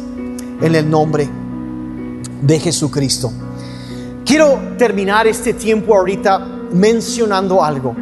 en 0.61 0.75
el 0.75 0.89
nombre 0.89 1.27
de 2.41 2.59
Jesucristo. 2.59 3.31
Quiero 4.25 4.59
terminar 4.77 5.27
este 5.27 5.53
tiempo 5.53 5.95
ahorita 5.95 6.39
mencionando 6.71 7.63
algo. 7.63 7.95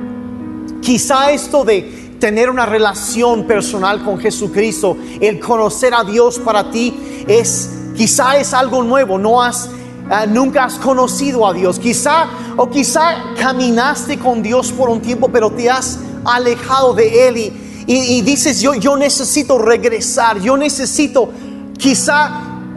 Quizá 0.82 1.32
esto 1.32 1.64
de 1.64 1.99
tener 2.20 2.50
una 2.50 2.66
relación 2.66 3.46
personal 3.48 4.04
con 4.04 4.20
Jesucristo, 4.20 4.98
el 5.20 5.40
conocer 5.40 5.94
a 5.94 6.04
Dios 6.04 6.40
para 6.40 6.70
ti, 6.70 7.24
es 7.28 7.70
quizá 7.96 8.38
es 8.38 8.54
algo 8.54 8.84
nuevo, 8.84 9.18
no 9.18 9.42
has 9.42 9.70
eh, 10.12 10.26
nunca 10.28 10.64
has 10.64 10.76
conocido 10.76 11.46
a 11.46 11.54
Dios, 11.54 11.78
quizá 11.78 12.28
o 12.58 12.68
quizá 12.68 13.36
caminaste 13.38 14.18
con 14.18 14.42
Dios 14.42 14.72
por 14.72 14.90
un 14.90 15.02
tiempo, 15.02 15.30
pero 15.30 15.52
te 15.52 15.70
has 15.70 16.00
alejado 16.26 16.96
de 16.96 17.28
él 17.28 17.54
y, 17.86 18.22
dices 18.22 18.60
yo 18.60 18.74
yo 18.74 18.96
necesito 18.98 19.58
regresar, 19.58 20.40
yo 20.40 20.58
necesito 20.58 21.30
quizá 21.78 22.32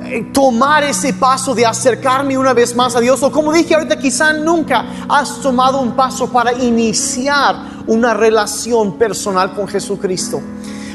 eh, 0.05 0.31
tomar 0.33 0.83
ese 0.85 1.15
paso 1.15 1.55
de 1.55 1.65
acercarme 1.65 2.37
una 2.37 2.53
vez 2.53 2.75
más 2.77 2.97
a 2.97 3.01
Dios. 3.01 3.23
O 3.23 3.33
como 3.33 3.53
dije 3.53 3.75
ahorita, 3.75 3.99
quizá 3.99 4.33
nunca 4.35 4.85
has 5.09 5.41
tomado 5.41 5.81
un 5.81 5.93
paso 5.93 6.29
para 6.31 6.53
iniciar 6.53 7.72
una 7.87 8.15
relación 8.15 8.99
personal 8.99 9.55
con 9.55 9.69
Jesucristo. 9.69 10.41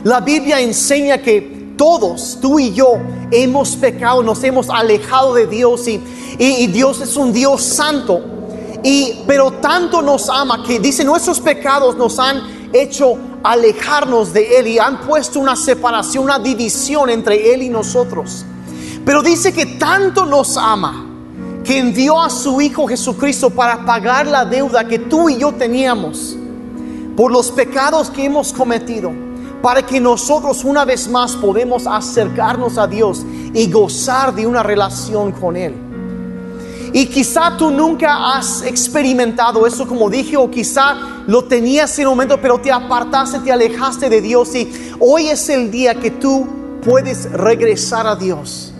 La 0.04 0.21
Biblia 0.21 0.60
enseña 0.62 1.17
que 1.19 1.73
todos, 1.78 2.39
tú 2.41 2.60
y 2.60 2.73
yo, 2.73 2.97
hemos 3.32 3.76
pecado, 3.76 4.23
nos 4.23 4.43
hemos 4.43 4.69
alejado 4.69 5.34
de 5.34 5.47
Dios 5.47 5.88
y, 5.88 5.97
Dios 6.67 7.02
es 7.02 7.15
un 7.15 7.34
Dios 7.34 7.63
santo. 7.63 8.21
Y, 8.84 9.19
pero 9.28 9.52
tanto 9.52 10.02
nos 10.02 10.30
ama 10.30 10.63
que 10.63 10.80
dice 10.80 11.04
nuestros 11.04 11.39
pecados 11.39 11.97
nos 11.97 12.19
han 12.19 12.69
hecho 12.73 13.17
alejarnos 13.43 14.34
de 14.34 14.59
Él 14.59 14.68
y 14.68 14.80
han 14.80 15.01
puesto 15.01 15.39
una 15.39 15.55
separación, 15.55 16.24
una 16.26 16.39
división 16.39 17.09
entre 17.09 17.53
Él 17.53 17.64
y 17.64 17.70
nosotros. 17.70 18.45
Pero 19.05 19.22
dice 19.22 19.53
que 19.53 19.66
tanto 19.66 20.26
nos 20.26 20.57
ama 20.57 21.05
que 21.64 21.80
envió 21.80 22.22
a 22.22 22.30
su 22.30 22.61
Hijo 22.61 22.88
Jesucristo 22.88 23.49
para 23.49 23.86
pagar 23.86 24.28
la 24.28 24.45
deuda 24.45 24.88
que 24.88 24.99
tú 24.99 25.30
y 25.30 25.38
yo 25.38 25.53
teníamos 25.53 26.38
por 27.18 27.32
los 27.32 27.49
pecados 27.51 28.11
que 28.11 28.26
hemos 28.26 28.53
cometido 28.53 29.11
para 29.61 29.84
que 29.84 29.99
nosotros 29.99 30.63
una 30.63 30.86
vez 30.86 31.09
más 31.09 31.36
podemos 31.36 31.88
acercarnos 31.88 32.78
a 32.78 32.86
Dios 32.86 33.26
y 33.53 33.70
gozar 33.72 34.34
de 34.36 34.45
una 34.45 34.61
relación 34.61 35.32
con 35.32 35.57
Él. 35.57 35.74
Y 36.93 37.07
quizá 37.07 37.57
tú 37.57 37.72
nunca 37.72 38.36
has 38.36 38.61
experimentado 38.61 39.65
eso 39.65 39.88
como 39.88 40.11
dije, 40.11 40.38
o 40.38 40.49
quizá 40.49 41.24
lo 41.26 41.43
tenías 41.43 41.97
en 41.97 42.05
un 42.05 42.13
momento, 42.13 42.39
pero 42.39 42.61
te 42.61 42.72
apartaste, 42.72 43.39
te 43.39 43.51
alejaste 43.51 44.09
de 44.09 44.22
Dios. 44.22 44.55
Y 44.55 44.72
hoy 44.99 45.28
es 45.28 45.49
el 45.49 45.72
día 45.72 45.95
que 45.95 46.11
tú 46.11 46.47
puedes 46.84 47.32
regresar 47.32 48.05
a 48.05 48.15
Dios. 48.15 48.74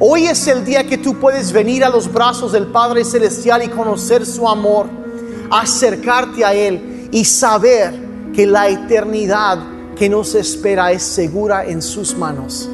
Hoy 0.00 0.26
es 0.26 0.46
el 0.48 0.64
día 0.64 0.84
que 0.84 0.98
tú 0.98 1.14
puedes 1.20 1.52
venir 1.52 1.84
a 1.84 1.88
los 1.88 2.12
brazos 2.12 2.50
del 2.50 2.66
Padre 2.66 3.04
Celestial 3.04 3.62
y 3.62 3.68
conocer 3.68 4.26
su 4.26 4.48
amor, 4.48 4.88
acercarte 5.48 6.44
a 6.44 6.52
Él 6.52 6.90
y 7.14 7.24
saber 7.24 7.94
que 8.34 8.44
la 8.44 8.68
eternidad 8.68 9.58
que 9.96 10.08
nos 10.08 10.34
espera 10.34 10.90
es 10.90 11.04
segura 11.04 11.64
en 11.64 11.80
sus 11.80 12.16
manos. 12.16 12.68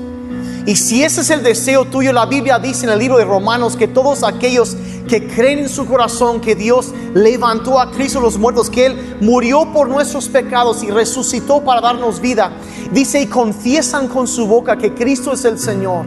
Y 0.64 0.76
si 0.76 1.04
ese 1.04 1.20
es 1.20 1.28
el 1.28 1.42
deseo 1.42 1.84
tuyo, 1.84 2.10
la 2.14 2.24
Biblia 2.24 2.58
dice 2.58 2.86
en 2.86 2.92
el 2.92 2.98
libro 2.98 3.18
de 3.18 3.26
Romanos 3.26 3.76
que 3.76 3.86
todos 3.86 4.22
aquellos 4.22 4.78
que 5.06 5.26
creen 5.26 5.58
en 5.58 5.68
su 5.68 5.84
corazón 5.84 6.40
que 6.40 6.54
Dios 6.54 6.94
levantó 7.12 7.78
a 7.78 7.90
Cristo 7.90 8.18
los 8.18 8.38
muertos, 8.38 8.70
que 8.70 8.86
Él 8.86 9.16
murió 9.20 9.70
por 9.74 9.90
nuestros 9.90 10.30
pecados 10.30 10.82
y 10.82 10.90
resucitó 10.90 11.62
para 11.62 11.82
darnos 11.82 12.18
vida, 12.18 12.50
dice 12.92 13.20
y 13.20 13.26
confiesan 13.26 14.08
con 14.08 14.26
su 14.26 14.46
boca 14.46 14.78
que 14.78 14.94
Cristo 14.94 15.34
es 15.34 15.44
el 15.44 15.58
Señor, 15.58 16.06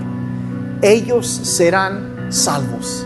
ellos 0.81 1.27
serán 1.27 2.31
salvos. 2.31 3.05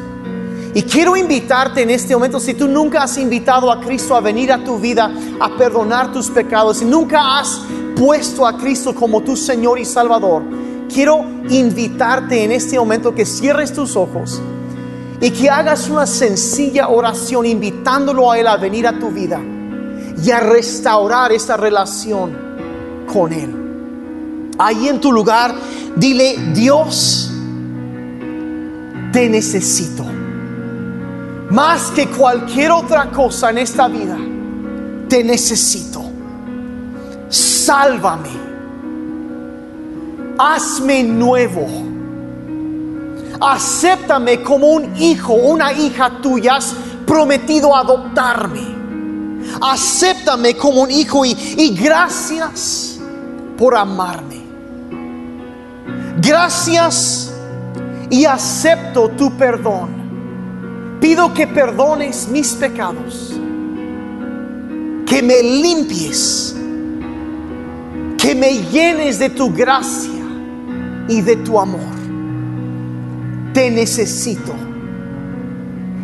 Y 0.77 0.83
quiero 0.83 1.17
invitarte 1.17 1.81
en 1.81 1.89
este 1.89 2.13
momento, 2.13 2.39
si 2.39 2.53
tú 2.53 2.67
nunca 2.67 3.01
has 3.01 3.17
invitado 3.17 3.71
a 3.71 3.81
Cristo 3.81 4.15
a 4.15 4.21
venir 4.21 4.51
a 4.51 4.63
tu 4.63 4.77
vida, 4.77 5.11
a 5.39 5.57
perdonar 5.57 6.13
tus 6.13 6.29
pecados, 6.29 6.77
si 6.77 6.85
nunca 6.85 7.39
has 7.39 7.61
puesto 7.95 8.45
a 8.45 8.55
Cristo 8.55 8.93
como 8.93 9.21
tu 9.21 9.35
Señor 9.35 9.79
y 9.79 9.85
Salvador, 9.85 10.43
quiero 10.87 11.25
invitarte 11.49 12.43
en 12.43 12.51
este 12.51 12.77
momento 12.77 13.15
que 13.15 13.25
cierres 13.25 13.73
tus 13.73 13.95
ojos 13.95 14.39
y 15.19 15.31
que 15.31 15.49
hagas 15.49 15.89
una 15.89 16.05
sencilla 16.05 16.89
oración 16.89 17.47
invitándolo 17.47 18.31
a 18.31 18.37
Él 18.37 18.45
a 18.45 18.57
venir 18.57 18.85
a 18.85 18.99
tu 18.99 19.09
vida 19.09 19.41
y 20.23 20.29
a 20.29 20.41
restaurar 20.41 21.31
esa 21.31 21.57
relación 21.57 22.37
con 23.11 23.33
Él. 23.33 24.51
Ahí 24.59 24.89
en 24.89 25.01
tu 25.01 25.11
lugar, 25.11 25.55
dile, 25.95 26.37
Dios, 26.53 27.31
te 29.11 29.27
necesito. 29.27 30.16
Más 31.49 31.91
que 31.91 32.07
cualquier 32.09 32.71
otra 32.71 33.09
cosa 33.11 33.49
en 33.49 33.59
esta 33.59 33.87
vida, 33.87 34.17
te 35.07 35.23
necesito. 35.23 36.03
Sálvame 37.29 38.47
hazme 40.37 41.03
nuevo. 41.03 41.67
Acéptame 43.39 44.41
como 44.41 44.67
un 44.67 44.95
hijo, 44.97 45.33
una 45.33 45.71
hija 45.71 46.21
tuya, 46.21 46.55
has 46.55 46.75
prometido 47.05 47.75
adoptarme. 47.75 48.75
Acéptame 49.61 50.55
como 50.55 50.81
un 50.81 50.91
hijo 50.91 51.25
y, 51.25 51.31
y 51.31 51.75
gracias 51.75 52.99
por 53.57 53.75
amarme. 53.75 54.45
Gracias 56.19 57.31
y 58.09 58.25
acepto 58.25 59.09
tu 59.09 59.35
perdón. 59.37 60.06
Pido 60.99 61.33
que 61.33 61.45
perdones 61.45 62.27
mis 62.27 62.53
pecados, 62.53 63.39
que 65.05 65.21
me 65.21 65.43
limpies, 65.43 66.55
que 68.17 68.33
me 68.33 68.63
llenes 68.71 69.19
de 69.19 69.29
tu 69.29 69.53
gracia 69.53 70.23
y 71.07 71.21
de 71.21 71.35
tu 71.37 71.59
amor. 71.59 71.95
Te 73.53 73.69
necesito. 73.69 74.53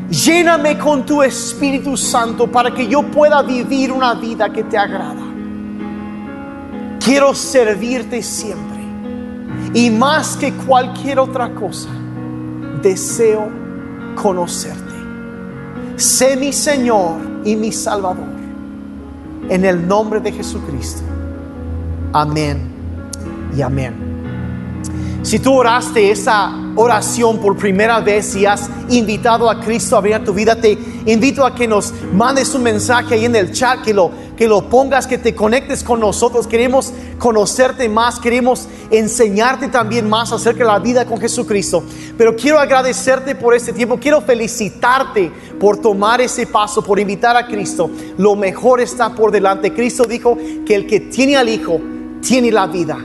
Lléname 0.09 0.77
con 0.77 1.05
tu 1.05 1.23
Espíritu 1.23 1.97
Santo 1.97 2.51
para 2.51 2.71
que 2.71 2.87
yo 2.87 3.01
pueda 3.01 3.41
vivir 3.41 3.91
una 3.91 4.13
vida 4.13 4.53
que 4.53 4.63
te 4.63 4.77
agrada. 4.77 5.23
Quiero 7.03 7.33
servirte 7.33 8.21
siempre. 8.21 8.83
Y 9.73 9.89
más 9.89 10.37
que 10.37 10.53
cualquier 10.53 11.17
otra 11.17 11.53
cosa, 11.55 11.89
deseo 12.83 13.62
conocerte. 14.15 14.93
Sé 15.95 16.35
mi 16.35 16.51
Señor 16.51 17.17
y 17.43 17.55
mi 17.55 17.71
Salvador. 17.71 18.27
En 19.49 19.65
el 19.65 19.87
nombre 19.87 20.19
de 20.19 20.31
Jesucristo. 20.31 21.03
Amén 22.13 22.71
y 23.55 23.61
amén. 23.61 24.13
Si 25.23 25.39
tú 25.39 25.53
oraste 25.53 26.11
esa 26.11 26.51
oración 26.75 27.39
por 27.39 27.55
primera 27.55 28.01
vez 28.01 28.35
y 28.35 28.45
has 28.45 28.69
invitado 28.89 29.49
a 29.49 29.59
Cristo 29.61 29.95
a 29.95 30.01
venir 30.01 30.17
a 30.17 30.23
tu 30.23 30.33
vida, 30.33 30.55
te 30.55 30.77
invito 31.05 31.45
a 31.45 31.55
que 31.55 31.67
nos 31.67 31.93
mandes 32.13 32.53
un 32.53 32.63
mensaje 32.63 33.15
ahí 33.15 33.25
en 33.25 33.35
el 33.35 33.51
chat, 33.51 33.81
que 33.81 33.93
lo, 33.93 34.11
que 34.37 34.47
lo 34.47 34.69
pongas, 34.69 35.07
que 35.07 35.17
te 35.17 35.35
conectes 35.35 35.83
con 35.83 35.99
nosotros. 35.99 36.47
Queremos 36.47 36.93
conocerte 37.19 37.87
más, 37.89 38.19
queremos 38.19 38.67
enseñarte 38.91 39.67
también 39.67 40.09
más 40.09 40.31
acerca 40.31 40.59
de 40.59 40.71
la 40.71 40.79
vida 40.79 41.05
con 41.05 41.19
Jesucristo. 41.19 41.83
Pero 42.17 42.35
quiero 42.35 42.59
agradecerte 42.59 43.35
por 43.35 43.53
este 43.53 43.73
tiempo, 43.73 43.99
quiero 43.99 44.21
felicitarte 44.21 45.31
por 45.59 45.77
tomar 45.77 46.21
ese 46.21 46.47
paso, 46.47 46.83
por 46.83 46.99
invitar 46.99 47.37
a 47.37 47.47
Cristo. 47.47 47.89
Lo 48.17 48.35
mejor 48.35 48.81
está 48.81 49.13
por 49.13 49.31
delante. 49.31 49.73
Cristo 49.73 50.05
dijo 50.05 50.37
que 50.65 50.75
el 50.75 50.87
que 50.87 50.99
tiene 50.99 51.37
al 51.37 51.49
Hijo 51.49 51.79
tiene 52.21 52.51
la 52.51 52.67
vida. 52.67 52.97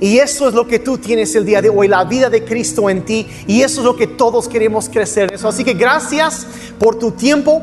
Y 0.00 0.18
eso 0.18 0.48
es 0.48 0.54
lo 0.54 0.66
que 0.66 0.80
tú 0.80 0.98
tienes 0.98 1.34
el 1.34 1.44
día 1.44 1.62
de 1.62 1.70
hoy, 1.70 1.88
la 1.88 2.04
vida 2.04 2.28
de 2.28 2.44
Cristo 2.44 2.90
en 2.90 3.04
ti. 3.04 3.26
Y 3.46 3.62
eso 3.62 3.80
es 3.80 3.86
lo 3.86 3.96
que 3.96 4.06
todos 4.06 4.48
queremos 4.48 4.88
crecer 4.88 5.32
eso. 5.32 5.48
Así 5.48 5.64
que 5.64 5.74
gracias 5.74 6.46
por 6.78 6.98
tu 6.98 7.12
tiempo. 7.12 7.62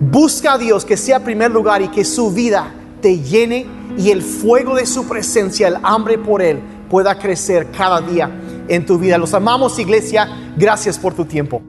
Busca 0.00 0.54
a 0.54 0.58
Dios 0.58 0.84
que 0.84 0.96
sea 0.96 1.24
primer 1.24 1.50
lugar 1.50 1.82
y 1.82 1.88
que 1.88 2.04
su 2.04 2.30
vida 2.30 2.72
te 3.00 3.20
llene 3.20 3.66
y 3.96 4.10
el 4.10 4.22
fuego 4.22 4.74
de 4.74 4.86
su 4.86 5.06
presencia, 5.08 5.68
el 5.68 5.76
hambre 5.82 6.18
por 6.18 6.42
Él, 6.42 6.60
pueda 6.90 7.18
crecer 7.18 7.70
cada 7.70 8.00
día 8.00 8.30
en 8.68 8.84
tu 8.84 8.98
vida. 8.98 9.16
Los 9.18 9.32
amamos, 9.34 9.78
iglesia. 9.78 10.52
Gracias 10.56 10.98
por 10.98 11.14
tu 11.14 11.24
tiempo. 11.24 11.62